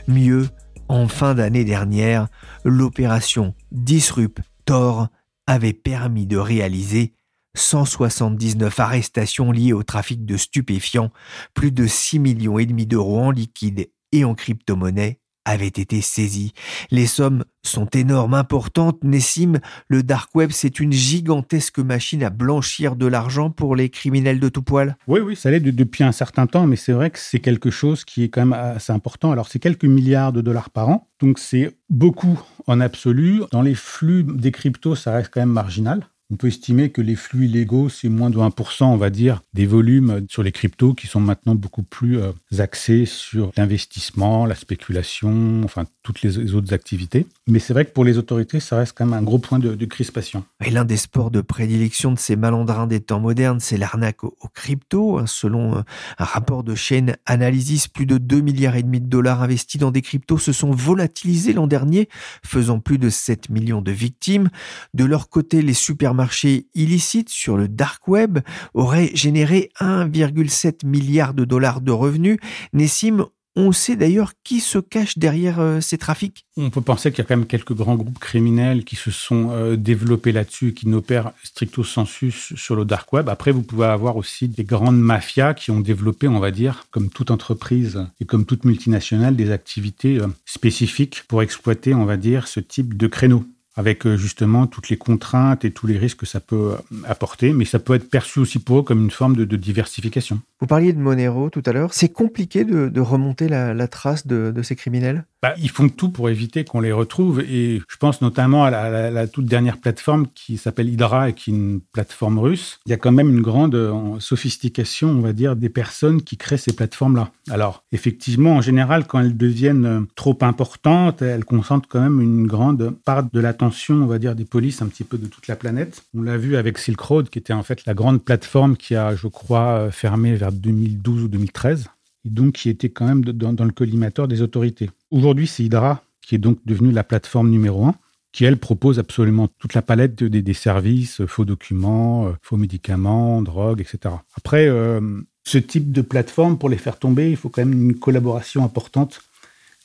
Mieux, 0.10 0.50
en 0.89 1.08
fin 1.08 1.36
d'année 1.36 1.63
dernière, 1.63 2.27
l'opération 2.66 3.56
Disrupt-Tor 3.72 5.08
avait 5.48 5.74
permis 5.74 6.27
de 6.27 6.38
réaliser 6.38 7.13
179 7.56 8.80
arrestations 8.82 9.54
liées 9.54 9.74
au 9.74 9.84
trafic 9.84 10.25
de 10.25 10.36
stupéfiants, 10.36 11.12
plus 11.54 11.72
de 11.72 11.88
6 11.88 12.20
millions 12.20 12.60
et 12.60 12.66
demi 12.66 12.86
d'euros 12.86 13.22
en 13.22 13.32
liquide 13.32 13.89
et 14.12 14.25
en 14.25 14.36
crypto-monnaie 14.36 15.20
avaient 15.48 15.68
été 15.68 16.01
saisis. 16.01 16.54
Les 16.92 17.08
sommes 17.08 17.46
sont 17.63 17.86
énormes, 17.88 18.34
importantes. 18.34 19.04
Nessim, 19.04 19.60
le 19.88 20.04
dark 20.04 20.36
web, 20.36 20.51
c'est 20.51 20.80
une 20.80 20.92
gigantesque 20.92 21.80
machine 21.80 22.24
à 22.24 22.30
blanchir 22.30 22.96
de 22.96 23.06
l'argent 23.06 23.50
pour 23.50 23.75
les 23.75 23.89
criminels 23.89 24.39
de 24.39 24.50
tout 24.50 24.62
poil. 24.62 24.98
Oui, 25.08 25.22
oui, 25.22 25.36
ça 25.36 25.50
l'est 25.50 25.60
depuis 25.60 26.04
un 26.04 26.12
certain 26.12 26.48
temps, 26.48 26.68
mais 26.68 26.75
c'est 26.75 26.92
vrai 26.92 27.10
que 27.10 27.20
c'est 27.20 27.39
quelque 27.39 27.72
chose 27.72 28.04
qui 28.04 28.24
est 28.24 28.30
quand 28.30 28.46
même 28.46 28.54
assez 28.54 28.92
important. 28.92 29.32
Alors, 29.32 29.48
c'est 29.48 29.60
quelques 29.60 29.86
milliards 29.86 30.34
de 30.34 30.42
dollars 30.42 30.70
par 30.70 30.89
an, 30.89 31.08
donc 31.20 31.39
c'est 31.39 31.77
beaucoup 31.89 32.39
en 32.68 32.80
absolu. 32.82 33.42
Dans 33.51 33.62
les 33.62 33.75
flux 33.75 34.24
des 34.24 34.51
cryptos, 34.51 34.96
ça 34.96 35.13
reste 35.13 35.32
quand 35.34 35.39
même 35.42 35.50
marginal. 35.50 36.08
On 36.30 36.36
peut 36.36 36.48
estimer 36.48 36.92
que 36.92 37.02
les 37.02 37.16
flux 37.16 37.46
illégaux, 37.46 37.88
c'est 37.88 38.10
moins 38.10 38.30
de 38.30 38.38
1%, 38.38 38.84
on 38.84 38.98
va 38.98 39.10
dire, 39.10 39.42
des 39.54 39.66
volumes 39.66 40.26
sur 40.30 40.44
les 40.44 40.52
cryptos 40.52 40.94
qui 40.94 41.08
sont 41.08 41.22
maintenant 41.22 41.56
beaucoup 41.56 41.84
plus 41.84 42.20
euh, 42.20 42.34
axés 42.58 43.06
sur 43.06 43.52
l'investissement, 43.56 44.46
la 44.46 44.56
spéculation, 44.56 45.62
enfin 45.64 45.86
les 46.22 46.54
autres 46.54 46.74
activités. 46.74 47.26
Mais 47.48 47.60
c'est 47.60 47.74
vrai 47.74 47.86
que 47.86 47.92
pour 47.92 48.04
les 48.04 48.18
autorités, 48.18 48.60
ça 48.60 48.78
reste 48.78 48.94
quand 48.98 49.06
même 49.06 49.18
un 49.18 49.24
gros 49.24 49.40
point 49.40 49.60
de, 49.60 49.86
crispation. 49.86 50.44
Et 50.64 50.70
l'un 50.70 50.84
des 50.84 50.98
sports 50.98 51.32
de 51.32 51.40
prédilection 51.40 52.12
de 52.12 52.20
ces 52.20 52.36
malandrins 52.36 52.88
des 52.88 53.00
temps 53.00 53.22
modernes, 53.22 53.60
c'est 53.60 53.78
l'arnaque 53.78 54.24
aux, 54.24 54.36
cryptos. 54.54 55.20
Hein. 55.20 55.26
Selon 55.28 55.78
euh, 55.78 55.82
un 56.18 56.26
rapport 56.26 56.64
de 56.64 56.76
chaîne 56.76 57.16
Analysis, 57.26 57.88
plus 57.88 58.06
de 58.06 58.18
2 58.18 58.42
milliards 58.42 58.76
et 58.76 58.84
demi 58.84 59.00
de 59.00 59.08
dollars 59.08 59.42
investis 59.42 59.80
dans 59.80 59.92
des 59.92 60.02
cryptos 60.02 60.38
se 60.38 60.52
sont 60.52 60.72
volatilisés 60.72 61.54
l'an 61.54 61.68
dernier, 61.68 62.10
faisant 62.46 62.80
plus 62.80 62.98
de 62.98 63.10
7 63.10 63.50
millions 63.50 63.82
de 63.82 63.92
victimes. 63.92 64.50
De 64.94 65.06
leur 65.06 65.30
côté, 65.30 65.62
les 65.62 65.74
supermarchés 65.74 66.18
marché 66.18 66.68
illicite 66.76 67.30
sur 67.30 67.56
le 67.56 67.70
dark 67.70 68.06
web 68.10 68.40
aurait 68.74 69.12
généré 69.14 69.70
1,7 69.80 70.86
milliard 70.86 71.34
de 71.34 71.46
dollars 71.46 71.80
de 71.80 71.92
revenus. 71.94 72.38
Nessim, 72.74 73.28
On 73.60 73.72
sait 73.72 73.96
d'ailleurs 73.96 74.34
qui 74.44 74.60
se 74.60 74.78
cache 74.78 75.18
derrière 75.18 75.60
euh, 75.60 75.82
ces 75.82 75.98
trafics 75.98 76.46
On 76.58 76.70
peut 76.70 76.82
penser 76.82 77.10
qu'il 77.10 77.18
y 77.18 77.22
a 77.22 77.28
quand 77.28 77.36
même 77.36 77.48
quelques 77.48 77.74
grands 77.74 77.96
groupes 77.96 78.20
criminels 78.20 78.84
qui 78.84 78.96
se 78.96 79.10
sont 79.10 79.50
euh, 79.50 79.76
développés 79.76 80.32
là-dessus 80.32 80.76
qui 80.76 80.88
n'opèrent 80.88 81.32
stricto 81.44 81.84
sensus 81.84 82.54
sur 82.56 82.76
le 82.76 82.86
dark 82.86 83.12
web. 83.14 83.30
Après, 83.30 83.52
vous 83.52 83.64
pouvez 83.64 83.88
avoir 83.88 84.16
aussi 84.16 84.48
des 84.48 84.64
grandes 84.64 85.00
mafias 85.00 85.56
qui 85.56 85.72
ont 85.72 85.80
développé, 85.80 86.28
on 86.28 86.40
va 86.40 86.52
dire, 86.52 86.86
comme 86.92 87.10
toute 87.10 87.32
entreprise 87.32 88.06
et 88.20 88.26
comme 88.26 88.46
toute 88.46 88.64
multinationale, 88.64 89.36
des 89.36 89.50
activités 89.50 90.20
euh, 90.20 90.28
spécifiques 90.46 91.24
pour 91.28 91.42
exploiter, 91.42 91.96
on 91.96 92.06
va 92.06 92.18
dire, 92.18 92.48
ce 92.48 92.60
type 92.60 92.96
de 92.96 93.08
créneau 93.08 93.44
avec 93.78 94.06
euh, 94.06 94.18
justement 94.18 94.66
toutes 94.68 94.90
les 94.90 94.98
contraintes 94.98 95.64
et 95.64 95.72
tous 95.72 95.88
les 95.88 95.98
risques 95.98 96.22
que 96.22 96.26
ça 96.26 96.40
peut 96.40 96.74
euh, 96.74 96.98
apporter, 97.08 97.54
mais 97.54 97.64
ça 97.64 97.80
peut 97.80 97.94
être 97.94 98.10
perçu 98.10 98.40
aussi 98.40 98.60
pour 98.60 98.80
eux 98.80 98.84
comme 98.84 99.04
une 99.04 99.12
forme 99.12 99.36
de, 99.36 99.46
diversification. 99.56 100.42
Vous 100.60 100.68
parliez 100.68 100.92
de 100.92 101.00
Monero 101.00 101.50
tout 101.50 101.64
à 101.66 101.72
l'heure. 101.72 101.94
C'est 101.94 102.10
compliqué 102.10 102.66
de, 102.66 103.00
remonter 103.00 103.48
la, 103.48 103.88
trace 103.88 104.26
de, 104.26 104.62
ces 104.64 104.76
criminels? 104.76 105.26
Bah, 105.41 105.53
Ils 105.60 105.70
font 105.70 105.89
tout 105.89 106.10
pour 106.10 106.29
éviter 106.29 106.63
qu'on 106.63 106.82
les 106.82 106.91
retrouve, 106.91 107.41
et 107.41 107.82
je 107.88 107.98
pense 107.98 108.22
notamment 108.22 108.65
à 108.65 108.72
la, 108.72 109.27
toute 109.27 109.46
dernière 109.46 109.77
plateforme 109.77 110.27
qui 110.34 110.58
s'appelle 110.58 110.89
Hydra 110.89 111.29
et 111.29 111.34
qui 111.34 111.51
est 111.51 111.53
une 111.53 111.82
plateforme 111.82 112.39
russe. 112.39 112.79
Il 112.86 112.89
y 112.89 112.94
a 112.94 112.98
quand 112.98 113.12
même 113.12 113.29
une 113.29 113.41
grande 113.41 113.75
euh, 113.75 114.20
sophistication, 114.20 115.10
on 115.10 115.22
va 115.22 115.34
dire, 115.34 115.56
des 115.56 115.70
personnes 115.70 116.22
qui 116.22 116.38
créent 116.38 116.58
ces 116.58 116.74
plateformes-là. 116.74 117.32
Alors, 117.50 117.84
effectivement, 117.91 118.56
en 118.56 118.62
général, 118.62 119.06
quand 119.06 119.20
elles 119.20 119.38
deviennent 119.38 120.08
trop 120.15 120.38
importantes, 120.41 121.22
elles 121.22 121.46
concentrent 121.46 121.88
quand 121.88 122.01
même 122.01 122.22
une 122.22 122.48
grande 122.48 122.94
part 123.06 123.24
de 123.24 123.39
l'attention 123.39 123.67
on 123.96 124.06
va 124.06 124.20
dire, 124.20 124.36
des 124.36 124.46
polices 124.46 124.82
un 124.82 124.88
petit 124.88 125.03
peu 125.03 125.17
de 125.17 125.27
toute 125.27 125.48
la 125.48 125.56
planète. 125.56 126.03
On 126.15 126.22
l'a 126.22 126.38
vu 126.38 126.56
avec 126.56 126.77
Silk 126.77 127.00
Road, 127.00 127.29
qui 127.29 127.39
était 127.39 127.53
en 127.53 127.63
fait 127.63 127.86
la 127.86 127.94
grande 127.94 128.24
plateforme 128.24 128.77
qui 128.77 128.96
a, 128.96 129.15
je 129.15 129.27
crois, 129.27 129.89
fermé 129.91 130.36
vers 130.36 130.51
2012 130.51 131.24
ou 131.24 131.27
2013, 131.27 131.88
et 132.25 132.29
donc 132.29 132.53
qui 132.53 132.70
était 132.70 132.89
quand 132.89 133.06
même 133.06 133.24
dans, 133.24 133.65
le 133.65 133.72
collimateur 133.72 134.27
des 134.27 134.41
autorités. 134.41 134.89
Aujourd'hui, 135.12 135.48
c'est 135.48 135.64
Hydra, 135.64 136.04
qui 136.22 136.36
est 136.36 136.40
donc 136.40 136.60
devenue 136.66 136.92
la 136.92 137.04
plateforme 137.04 137.50
numéro 137.50 137.86
un, 137.86 137.96
qui, 138.34 138.46
elle, 138.46 138.58
propose 138.58 139.00
absolument 139.00 139.48
toute 139.48 139.74
la 139.74 139.82
palette 139.82 140.16
des 140.22 140.54
services, 140.54 141.26
faux 141.26 141.46
documents, 141.46 142.28
euh, 142.28 142.32
faux 142.42 142.58
médicaments, 142.58 143.42
drogues, 143.42 143.82
etc. 143.82 144.16
Après, 144.36 144.68
euh, 144.68 145.00
ce 145.44 145.58
type 145.58 145.92
de 145.92 146.02
plateforme, 146.02 146.58
pour 146.58 146.70
les 146.70 146.78
faire 146.78 147.00
tomber, 147.00 147.30
il 147.30 147.38
faut 147.38 147.50
quand 147.50 147.66
même 147.66 147.90
une 147.90 147.96
collaboration 147.98 148.64
importante 148.64 149.22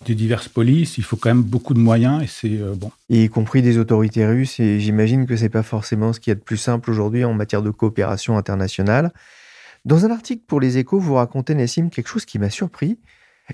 des 0.05 0.14
diverses 0.14 0.49
polices, 0.49 0.99
il 0.99 1.05
faut 1.05 1.17
quand 1.17 1.31
même 1.31 1.43
beaucoup 1.43 1.75
de 1.75 1.79
moyens 1.79 2.23
et 2.23 2.26
c'est 2.26 2.61
euh, 2.61 2.75
bon. 2.75 2.91
y 3.09 3.29
compris 3.29 3.62
des 3.62 3.79
autorités 3.79 4.26
russes 4.26 4.59
et 4.59 4.81
j'imagine 4.81 5.26
que 5.26 5.37
c'est 5.37 5.49
pas 5.49 5.62
forcément 5.62 6.12
ce 6.12 6.21
qu'il 6.21 6.31
y 6.31 6.33
a 6.33 6.35
de 6.35 6.41
plus 6.41 6.57
simple 6.57 6.91
aujourd'hui 6.91 7.25
en 7.25 7.35
matière 7.35 7.62
de 7.62 7.71
coopération 7.71 8.37
internationale. 8.37 9.12
Dans 9.85 10.05
un 10.05 10.11
article 10.11 10.43
pour 10.47 10.61
les 10.61 10.79
Échos, 10.79 10.99
vous 10.99 11.14
racontez 11.14 11.55
Nassim 11.55 11.88
quelque 11.88 12.09
chose 12.09 12.25
qui 12.25 12.38
m'a 12.38 12.50
surpris. 12.50 12.99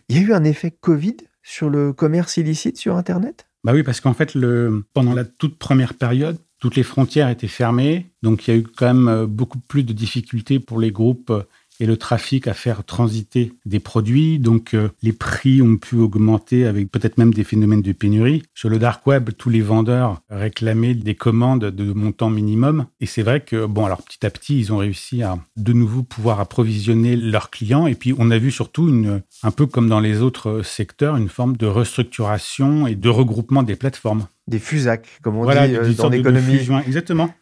Il 0.08 0.16
y 0.16 0.20
a 0.20 0.22
eu 0.22 0.32
un 0.32 0.44
effet 0.44 0.70
Covid 0.70 1.16
sur 1.48 1.70
le 1.70 1.94
commerce 1.94 2.36
illicite 2.36 2.76
sur 2.76 2.96
Internet? 2.96 3.46
Bah 3.64 3.72
oui, 3.72 3.82
parce 3.82 4.00
qu'en 4.00 4.12
fait, 4.12 4.34
le, 4.34 4.84
pendant 4.92 5.14
la 5.14 5.24
toute 5.24 5.58
première 5.58 5.94
période, 5.94 6.38
toutes 6.58 6.76
les 6.76 6.82
frontières 6.82 7.30
étaient 7.30 7.48
fermées, 7.48 8.10
donc 8.22 8.46
il 8.46 8.50
y 8.50 8.54
a 8.54 8.60
eu 8.60 8.64
quand 8.64 8.86
même 8.86 9.08
euh, 9.08 9.26
beaucoup 9.26 9.58
plus 9.58 9.82
de 9.82 9.94
difficultés 9.94 10.60
pour 10.60 10.78
les 10.78 10.90
groupes 10.90 11.30
euh, 11.30 11.42
et 11.80 11.86
le 11.86 11.96
trafic 11.96 12.46
à 12.48 12.54
faire 12.54 12.84
transiter 12.84 13.52
des 13.64 13.78
produits. 13.78 14.38
Donc 14.38 14.74
euh, 14.74 14.88
les 15.02 15.12
prix 15.12 15.62
ont 15.62 15.76
pu 15.76 15.96
augmenter 15.96 16.66
avec 16.66 16.90
peut-être 16.90 17.18
même 17.18 17.32
des 17.32 17.44
phénomènes 17.44 17.82
de 17.82 17.92
pénurie. 17.92 18.42
Sur 18.54 18.68
le 18.68 18.78
dark 18.78 19.06
web, 19.06 19.30
tous 19.36 19.50
les 19.50 19.60
vendeurs 19.60 20.20
réclamaient 20.30 20.94
des 20.94 21.14
commandes 21.14 21.66
de 21.66 21.92
montant 21.92 22.30
minimum. 22.30 22.86
Et 23.00 23.06
c'est 23.06 23.22
vrai 23.22 23.40
que, 23.40 23.66
bon, 23.66 23.84
alors 23.84 24.02
petit 24.02 24.24
à 24.26 24.30
petit, 24.30 24.58
ils 24.58 24.72
ont 24.72 24.78
réussi 24.78 25.22
à 25.22 25.38
de 25.56 25.72
nouveau 25.72 26.02
pouvoir 26.02 26.40
approvisionner 26.40 27.16
leurs 27.16 27.50
clients. 27.50 27.86
Et 27.86 27.94
puis 27.94 28.14
on 28.18 28.30
a 28.30 28.38
vu 28.38 28.50
surtout, 28.50 28.88
une, 28.88 29.22
un 29.42 29.50
peu 29.50 29.66
comme 29.66 29.88
dans 29.88 30.00
les 30.00 30.20
autres 30.20 30.62
secteurs, 30.62 31.16
une 31.16 31.28
forme 31.28 31.56
de 31.56 31.66
restructuration 31.66 32.86
et 32.86 32.94
de 32.94 33.08
regroupement 33.08 33.62
des 33.62 33.76
plateformes. 33.76 34.26
Des 34.46 34.58
fusacs, 34.58 35.06
comme 35.22 35.36
on 35.36 35.44
dit 35.44 35.56
euh, 35.56 35.92
dans 35.94 36.08
l'économie. 36.08 36.58
Exactement. 36.86 37.32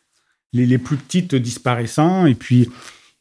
Les, 0.53 0.67
les 0.67 0.79
plus 0.79 0.97
petites 0.97 1.35
disparaissant 1.35 2.27
et 2.27 2.35
puis 2.35 2.69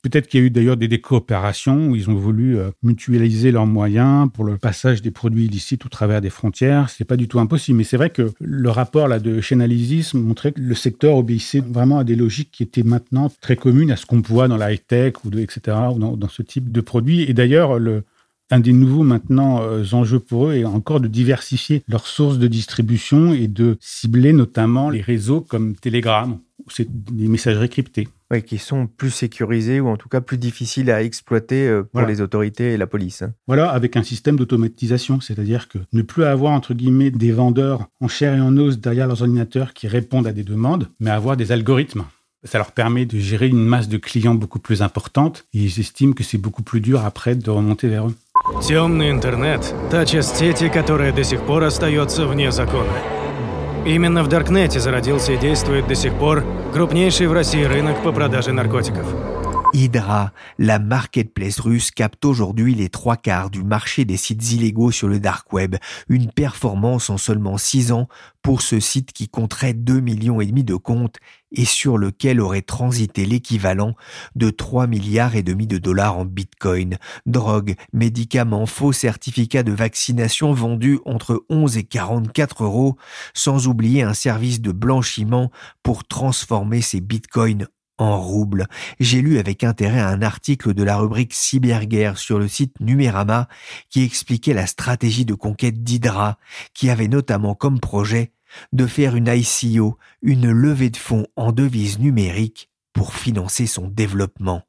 Peut-être 0.06 0.28
qu'il 0.28 0.40
y 0.40 0.44
a 0.44 0.46
eu 0.46 0.52
d'ailleurs 0.52 0.78
des, 0.78 1.02
coopérations 1.02 1.88
où 1.88 1.96
ils 1.96 2.12
ont 2.12 2.14
voulu 2.14 2.60
euh, 2.60 2.70
mutualiser 2.84 3.50
leurs 3.52 3.66
moyens 3.66 4.30
pour 4.32 4.44
le 4.44 4.56
passage 4.56 5.02
des 5.02 5.10
produits 5.10 5.46
illicites 5.46 5.84
au 5.84 5.90
travers 5.90 6.22
des 6.22 6.30
frontières. 6.30 6.92
C'est 6.92 7.06
pas 7.06 7.18
du 7.18 7.28
tout 7.28 7.40
impossible, 7.40 7.80
mais 7.80 7.84
c'est 7.84 7.98
vrai 7.98 8.12
que 8.12 8.32
le 8.40 8.70
rapport 8.70 9.08
là 9.08 9.18
de 9.18 9.42
Chainalysis 9.42 10.14
montrait 10.14 10.52
que 10.52 10.62
le 10.62 10.76
secteur 10.76 11.16
obéissait 11.16 11.60
vraiment 11.60 11.98
à 11.98 12.04
des 12.04 12.16
logiques 12.16 12.52
qui 12.52 12.62
étaient 12.62 12.84
maintenant 12.84 13.32
très 13.42 13.56
communes 13.56 13.90
à 13.90 13.96
ce 13.96 14.06
qu'on 14.06 14.22
voit 14.22 14.48
dans 14.48 14.58
la 14.58 14.74
high 14.74 14.86
tech 14.86 15.14
ou 15.26 15.36
etc. 15.40 15.76
ou 15.96 15.98
dans, 15.98 16.30
ce 16.30 16.44
type 16.44 16.72
de 16.72 16.82
produits. 16.82 17.24
Et 17.24 17.34
d'ailleurs, 17.34 17.80
le, 17.80 18.04
un 18.52 18.60
des 18.60 18.74
nouveaux 18.74 19.02
maintenant 19.02 19.64
euh, 19.64 19.84
enjeux 19.94 20.20
pour 20.20 20.50
eux 20.50 20.54
est 20.54 20.66
encore 20.66 21.00
de 21.00 21.08
diversifier 21.08 21.82
leurs 21.88 22.06
sources 22.06 22.38
de 22.38 22.46
distribution 22.46 23.34
et 23.34 23.48
de 23.48 23.76
cibler 23.80 24.34
notamment 24.34 24.92
les 24.92 25.02
réseaux 25.02 25.42
comme 25.42 25.76
Telegram, 25.76 26.38
c'est 26.68 26.88
des 26.90 27.28
messageries 27.28 27.70
cryptées 27.70 28.08
Oui, 28.35 28.43
qui 28.43 28.59
sont 28.59 28.87
plus 28.87 29.11
sécurisés 29.11 29.81
ou 29.81 29.89
en 29.89 29.97
tout 29.97 30.09
cas 30.09 30.21
plus 30.21 30.39
difficiles 30.39 30.91
à 30.91 31.03
exploiter 31.03 31.67
euh, 31.67 31.83
pour 31.83 32.03
les 32.03 32.21
autorités 32.21 32.73
et 32.73 32.77
la 32.77 32.87
police. 32.87 33.23
Hein. 33.23 33.33
Voilà, 33.49 33.71
avec 33.71 33.97
un 33.97 34.05
système 34.05 34.37
d'automatisation, 34.37 35.21
c'est-à-dire 35.21 35.69
que 35.69 35.79
ne 35.93 36.03
plus 36.03 36.23
avoir 36.23 36.53
entre 36.53 36.73
guillemets 36.75 37.11
des 37.11 37.33
vendeurs 37.33 37.89
en 38.01 38.07
chair 38.07 38.35
et 38.35 38.41
en 38.41 38.57
os 38.57 38.79
derrière 38.79 39.09
leurs 39.09 39.23
ordinateurs 39.23 39.73
qui 39.73 39.89
répondent 39.89 40.29
à 40.29 40.33
des 40.33 40.45
demandes, 40.45 40.89
mais 41.01 41.11
avoir 41.11 41.37
des 41.37 41.51
algorithmes. 41.51 42.05
Ça 42.45 42.59
leur 42.59 42.73
permet 42.73 43.05
de 43.05 43.19
gérer 43.19 43.49
une 43.49 43.65
masse 43.65 43.89
de 43.89 43.99
clients 43.99 44.35
beaucoup 44.35 44.61
plus 44.61 44.81
importante 44.81 45.45
et 45.53 45.59
ils 45.59 45.81
estiment 45.81 46.13
que 46.13 46.23
c'est 46.23 46.39
beaucoup 46.39 46.63
plus 46.63 46.81
dur 46.81 47.05
après 47.05 47.35
de 47.35 47.51
remonter 47.51 47.89
vers 47.89 48.07
eux. 48.07 48.15
Темный 48.67 49.11
интернет – 49.11 49.91
та 49.91 50.07
часть 50.07 50.37
сети, 50.37 50.69
которая 50.69 51.13
до 51.13 51.23
сих 51.25 51.43
пор 51.43 51.63
остается 51.65 52.27
вне 52.27 52.51
закона. 52.51 52.93
Именно 53.86 54.24
в 54.24 54.28
Даркнете 54.28 54.80
зародился 54.80 55.34
и 55.34 55.38
действует 55.38 55.88
до 55.88 55.94
сих 55.94 56.14
пор 56.16 56.44
крупнейший 56.74 57.28
в 57.28 57.34
России 57.34 57.64
рынок 57.64 58.02
по 58.04 58.12
продаже 58.12 58.52
наркотиков– 58.52 59.06
Hydra, 59.76 60.32
la 60.58 60.80
marketplace 60.80 61.60
russe, 61.60 61.92
capte 61.92 62.24
aujourd'hui 62.24 62.76
les 62.76 62.88
trois 62.88 63.18
quarts 63.18 63.50
du 63.50 63.62
marché 63.62 64.06
des 64.06 64.16
sites 64.16 64.54
illégaux 64.54 64.90
sur 64.90 65.10
le 65.10 65.20
dark 65.20 65.52
web. 65.52 65.76
Une 66.08 66.32
performance 66.32 67.10
en 67.10 67.18
seulement 67.18 67.58
six 67.58 67.92
ans 67.92 68.08
pour 68.42 68.62
ce 68.62 68.80
site 68.80 69.12
qui 69.12 69.28
compterait 69.28 69.74
2 69.74 70.00
millions 70.00 70.40
et 70.40 70.46
demi 70.46 70.64
de 70.64 70.76
comptes 70.76 71.18
et 71.52 71.66
sur 71.66 71.98
lequel 71.98 72.40
aurait 72.40 72.62
transité 72.62 73.26
l'équivalent 73.26 73.96
de 74.36 74.50
3 74.50 74.88
milliards 74.88 75.36
et 75.36 75.44
demi 75.44 75.68
de 75.68 75.78
dollars 75.78 76.18
en 76.18 76.24
bitcoin, 76.24 76.98
drogue, 77.26 77.76
médicaments, 77.92 78.68
faux 78.68 78.94
certificats 78.94 79.64
de 79.64 79.74
vaccination 79.74 80.54
vendus 80.54 81.00
entre 81.04 81.44
11 81.50 81.76
et 81.76 81.84
44 81.84 82.64
euros, 82.64 82.96
sans 83.34 83.68
oublier 83.68 84.04
un 84.04 84.14
service 84.14 84.62
de 84.62 84.72
blanchiment 84.72 85.52
pour 85.84 86.06
transformer 86.06 86.80
ces 86.80 87.02
bitcoins 87.02 87.68
en 87.98 88.20
rouble. 88.20 88.68
J'ai 89.00 89.22
lu 89.22 89.38
avec 89.38 89.64
intérêt 89.64 90.00
un 90.00 90.22
article 90.22 90.74
de 90.74 90.84
la 90.84 90.98
rubrique 90.98 91.34
Cyberguerre 91.34 92.18
sur 92.18 92.40
le 92.40 92.48
site 92.48 92.80
Numérama 92.80 93.48
qui 93.90 94.04
expliquait 94.04 94.54
la 94.54 94.68
stratégie 94.68 95.26
de 95.26 95.34
conquête 95.34 95.84
d'Hydra, 95.84 96.38
qui 96.74 96.90
avait 96.90 97.08
notamment 97.08 97.56
comme 97.56 97.80
projet 97.80 98.32
de 98.74 98.86
faire 98.86 99.16
une 99.16 99.28
ICO, 99.28 99.98
une 100.22 100.50
levée 100.50 100.90
de 100.90 100.98
fonds 100.98 101.28
en 101.36 101.52
devises 101.52 102.00
numériques 102.00 102.70
pour 102.94 103.14
financer 103.14 103.68
son 103.68 103.88
développement. 103.88 104.64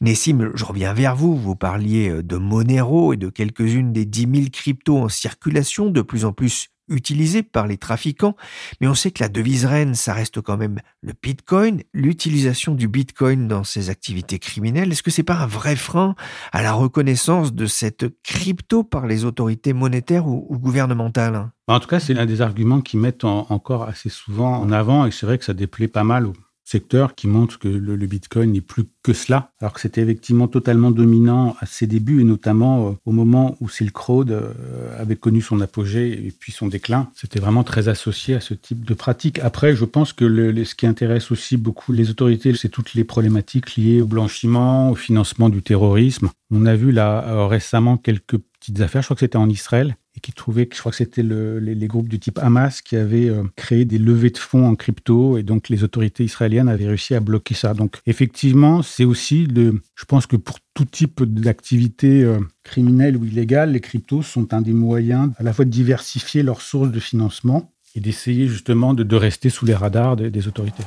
Nessim, 0.00 0.50
je 0.54 0.64
reviens 0.64 0.92
vers 0.92 1.14
vous. 1.14 1.36
Vous 1.36 1.54
parliez 1.54 2.22
de 2.22 2.36
Monero 2.36 3.12
et 3.12 3.16
de 3.16 3.28
quelques-unes 3.28 3.92
des 3.92 4.04
dix 4.04 4.26
mille 4.26 4.50
cryptos 4.50 4.98
en 4.98 5.08
circulation 5.08 5.90
de 5.90 6.02
plus 6.02 6.24
en 6.24 6.32
plus 6.32 6.70
utilisé 6.90 7.42
par 7.42 7.66
les 7.66 7.78
trafiquants, 7.78 8.36
mais 8.80 8.88
on 8.88 8.94
sait 8.94 9.10
que 9.10 9.22
la 9.22 9.28
devise 9.28 9.64
reine, 9.64 9.94
ça 9.94 10.12
reste 10.12 10.40
quand 10.40 10.56
même 10.56 10.80
le 11.02 11.12
Bitcoin, 11.20 11.82
l'utilisation 11.94 12.74
du 12.74 12.88
Bitcoin 12.88 13.48
dans 13.48 13.64
ces 13.64 13.88
activités 13.88 14.38
criminelles. 14.38 14.92
Est-ce 14.92 15.02
que 15.02 15.10
c'est 15.10 15.22
pas 15.22 15.38
un 15.38 15.46
vrai 15.46 15.76
frein 15.76 16.14
à 16.52 16.62
la 16.62 16.72
reconnaissance 16.72 17.54
de 17.54 17.66
cette 17.66 18.06
crypto 18.22 18.84
par 18.84 19.06
les 19.06 19.24
autorités 19.24 19.72
monétaires 19.72 20.26
ou, 20.26 20.58
gouvernementales? 20.58 21.50
En 21.68 21.80
tout 21.80 21.88
cas, 21.88 22.00
c'est 22.00 22.14
l'un 22.14 22.26
des 22.26 22.42
arguments 22.42 22.80
qui 22.80 22.96
mettent 22.96 23.24
encore 23.24 23.84
assez 23.84 24.08
souvent 24.08 24.58
en 24.58 24.70
avant 24.72 25.06
et 25.06 25.10
c'est 25.10 25.26
vrai 25.26 25.38
que 25.38 25.44
ça 25.44 25.54
déplaît 25.54 25.88
pas 25.88 26.04
mal 26.04 26.26
secteur 26.70 27.14
qui 27.14 27.26
montre 27.26 27.58
que 27.58 27.68
le, 27.68 27.96
Bitcoin 28.06 28.52
n'est 28.52 28.60
plus 28.60 28.84
que 29.02 29.12
cela, 29.12 29.50
alors 29.60 29.72
que 29.72 29.80
c'était 29.80 30.02
effectivement 30.02 30.46
totalement 30.46 30.90
dominant 30.90 31.56
à 31.60 31.66
ses 31.66 31.86
débuts 31.86 32.20
et 32.20 32.24
notamment 32.24 32.88
euh, 32.88 32.92
au 33.04 33.12
moment 33.12 33.56
où 33.60 33.68
Silk 33.68 33.96
Road 33.96 34.30
euh, 34.30 34.52
avait 35.00 35.16
connu 35.16 35.40
son 35.42 35.60
apogée 35.60 36.26
et 36.26 36.30
puis 36.30 36.52
son 36.52 36.68
déclin. 36.68 37.10
C'était 37.14 37.40
vraiment 37.40 37.64
très 37.64 37.88
associé 37.88 38.34
à 38.34 38.40
ce 38.40 38.54
type 38.54 38.84
de 38.84 38.94
pratique. 38.94 39.38
Après, 39.40 39.74
je 39.74 39.84
pense 39.84 40.12
que 40.12 40.64
ce 40.64 40.74
qui 40.74 40.86
intéresse 40.86 41.30
aussi 41.30 41.56
beaucoup 41.56 41.92
les 41.92 42.10
autorités, 42.10 42.54
c'est 42.54 42.68
toutes 42.68 42.94
les 42.94 43.04
problématiques 43.04 43.76
liées 43.76 44.00
au 44.00 44.06
blanchiment, 44.06 44.90
au 44.90 44.94
financement 44.94 45.48
du 45.48 45.62
terrorisme. 45.62 46.30
On 46.52 46.66
a 46.66 46.74
vu 46.76 46.92
là 46.92 47.24
euh, 47.26 47.46
récemment 47.46 47.96
quelques 47.96 48.38
petites 48.60 48.80
affaires. 48.80 49.02
Je 49.02 49.06
crois 49.06 49.16
que 49.16 49.20
c'était 49.20 49.36
en 49.36 49.48
Israël 49.48 49.96
et 50.16 50.20
qui 50.20 50.32
trouvait 50.32 50.66
que 50.66 50.74
je 50.76 50.80
crois 50.80 50.90
que 50.90 50.98
c'était 50.98 51.22
les, 51.22 51.86
groupes 51.86 52.08
du 52.08 52.20
type 52.20 52.38
Hamas 52.38 52.82
qui 52.82 52.96
avaient 52.96 53.28
euh, 53.28 53.44
créé 53.56 53.84
des 53.84 53.98
levées 53.98 54.30
de 54.30 54.38
fonds 54.38 54.66
en 54.66 54.76
crypto 54.76 55.38
et 55.38 55.42
donc 55.42 55.68
les 55.68 55.82
autorités 55.82 56.24
israéliennes 56.24 56.68
avaient 56.68 56.86
réussi 56.86 57.14
à 57.14 57.20
bloquer 57.20 57.54
ça. 57.54 57.74
Donc 57.74 57.96
effectivement, 58.06 58.82
c'est 58.82 59.04
aussi 59.04 59.44
de, 59.44 59.80
je 59.96 60.04
pense 60.04 60.26
que 60.26 60.36
pour 60.36 60.58
tout 60.74 60.84
type 60.84 61.22
d'activité 61.22 62.22
euh, 62.22 62.38
criminelle 62.62 63.16
ou 63.16 63.24
illégale, 63.24 63.72
les 63.72 63.80
cryptos 63.80 64.22
sont 64.22 64.52
un 64.52 64.60
des 64.60 64.74
moyens 64.74 65.32
à 65.38 65.42
la 65.42 65.52
fois 65.52 65.64
de 65.64 65.70
diversifier 65.70 66.42
leurs 66.42 66.60
sources 66.60 66.90
de 66.90 67.00
financement 67.00 67.72
et 67.94 68.00
d'essayer 68.00 68.46
justement 68.46 68.94
de, 68.94 69.16
rester 69.16 69.50
sous 69.50 69.66
les 69.66 69.74
radars 69.74 70.16
des 70.16 70.46
autorités. 70.46 70.84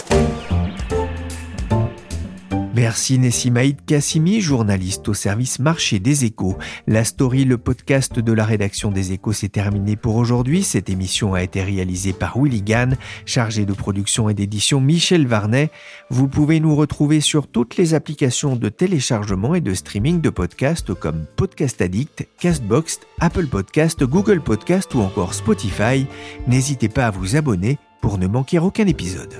Merci 2.83 3.17
Nessimaïd 3.17 3.77
Kassimi, 3.85 4.41
journaliste 4.41 5.07
au 5.07 5.13
service 5.13 5.59
marché 5.59 5.99
des 5.99 6.25
échos. 6.25 6.57
La 6.85 7.05
story, 7.05 7.45
le 7.45 7.57
podcast 7.57 8.19
de 8.19 8.33
la 8.33 8.43
rédaction 8.43 8.91
des 8.91 9.13
échos, 9.13 9.31
s'est 9.31 9.47
terminé 9.47 9.95
pour 9.95 10.17
aujourd'hui. 10.17 10.63
Cette 10.63 10.89
émission 10.89 11.33
a 11.33 11.43
été 11.43 11.63
réalisée 11.63 12.11
par 12.11 12.37
Willy 12.37 12.61
Gann, 12.61 12.97
chargé 13.25 13.65
de 13.65 13.71
production 13.71 14.27
et 14.27 14.33
d'édition 14.33 14.81
Michel 14.81 15.27
Varnet. 15.27 15.71
Vous 16.09 16.27
pouvez 16.27 16.59
nous 16.59 16.75
retrouver 16.75 17.21
sur 17.21 17.47
toutes 17.47 17.77
les 17.77 17.93
applications 17.93 18.57
de 18.57 18.67
téléchargement 18.67 19.55
et 19.55 19.61
de 19.61 19.73
streaming 19.73 20.19
de 20.19 20.29
podcasts 20.29 20.93
comme 20.93 21.23
Podcast 21.37 21.81
Addict, 21.81 22.27
Castbox, 22.37 22.99
Apple 23.21 23.47
Podcast, 23.47 24.03
Google 24.03 24.41
Podcast 24.41 24.93
ou 24.93 24.99
encore 24.99 25.35
Spotify. 25.35 26.05
N'hésitez 26.49 26.89
pas 26.89 27.07
à 27.07 27.11
vous 27.11 27.37
abonner 27.37 27.77
pour 28.01 28.17
ne 28.17 28.27
manquer 28.27 28.59
aucun 28.59 28.87
épisode. 28.87 29.39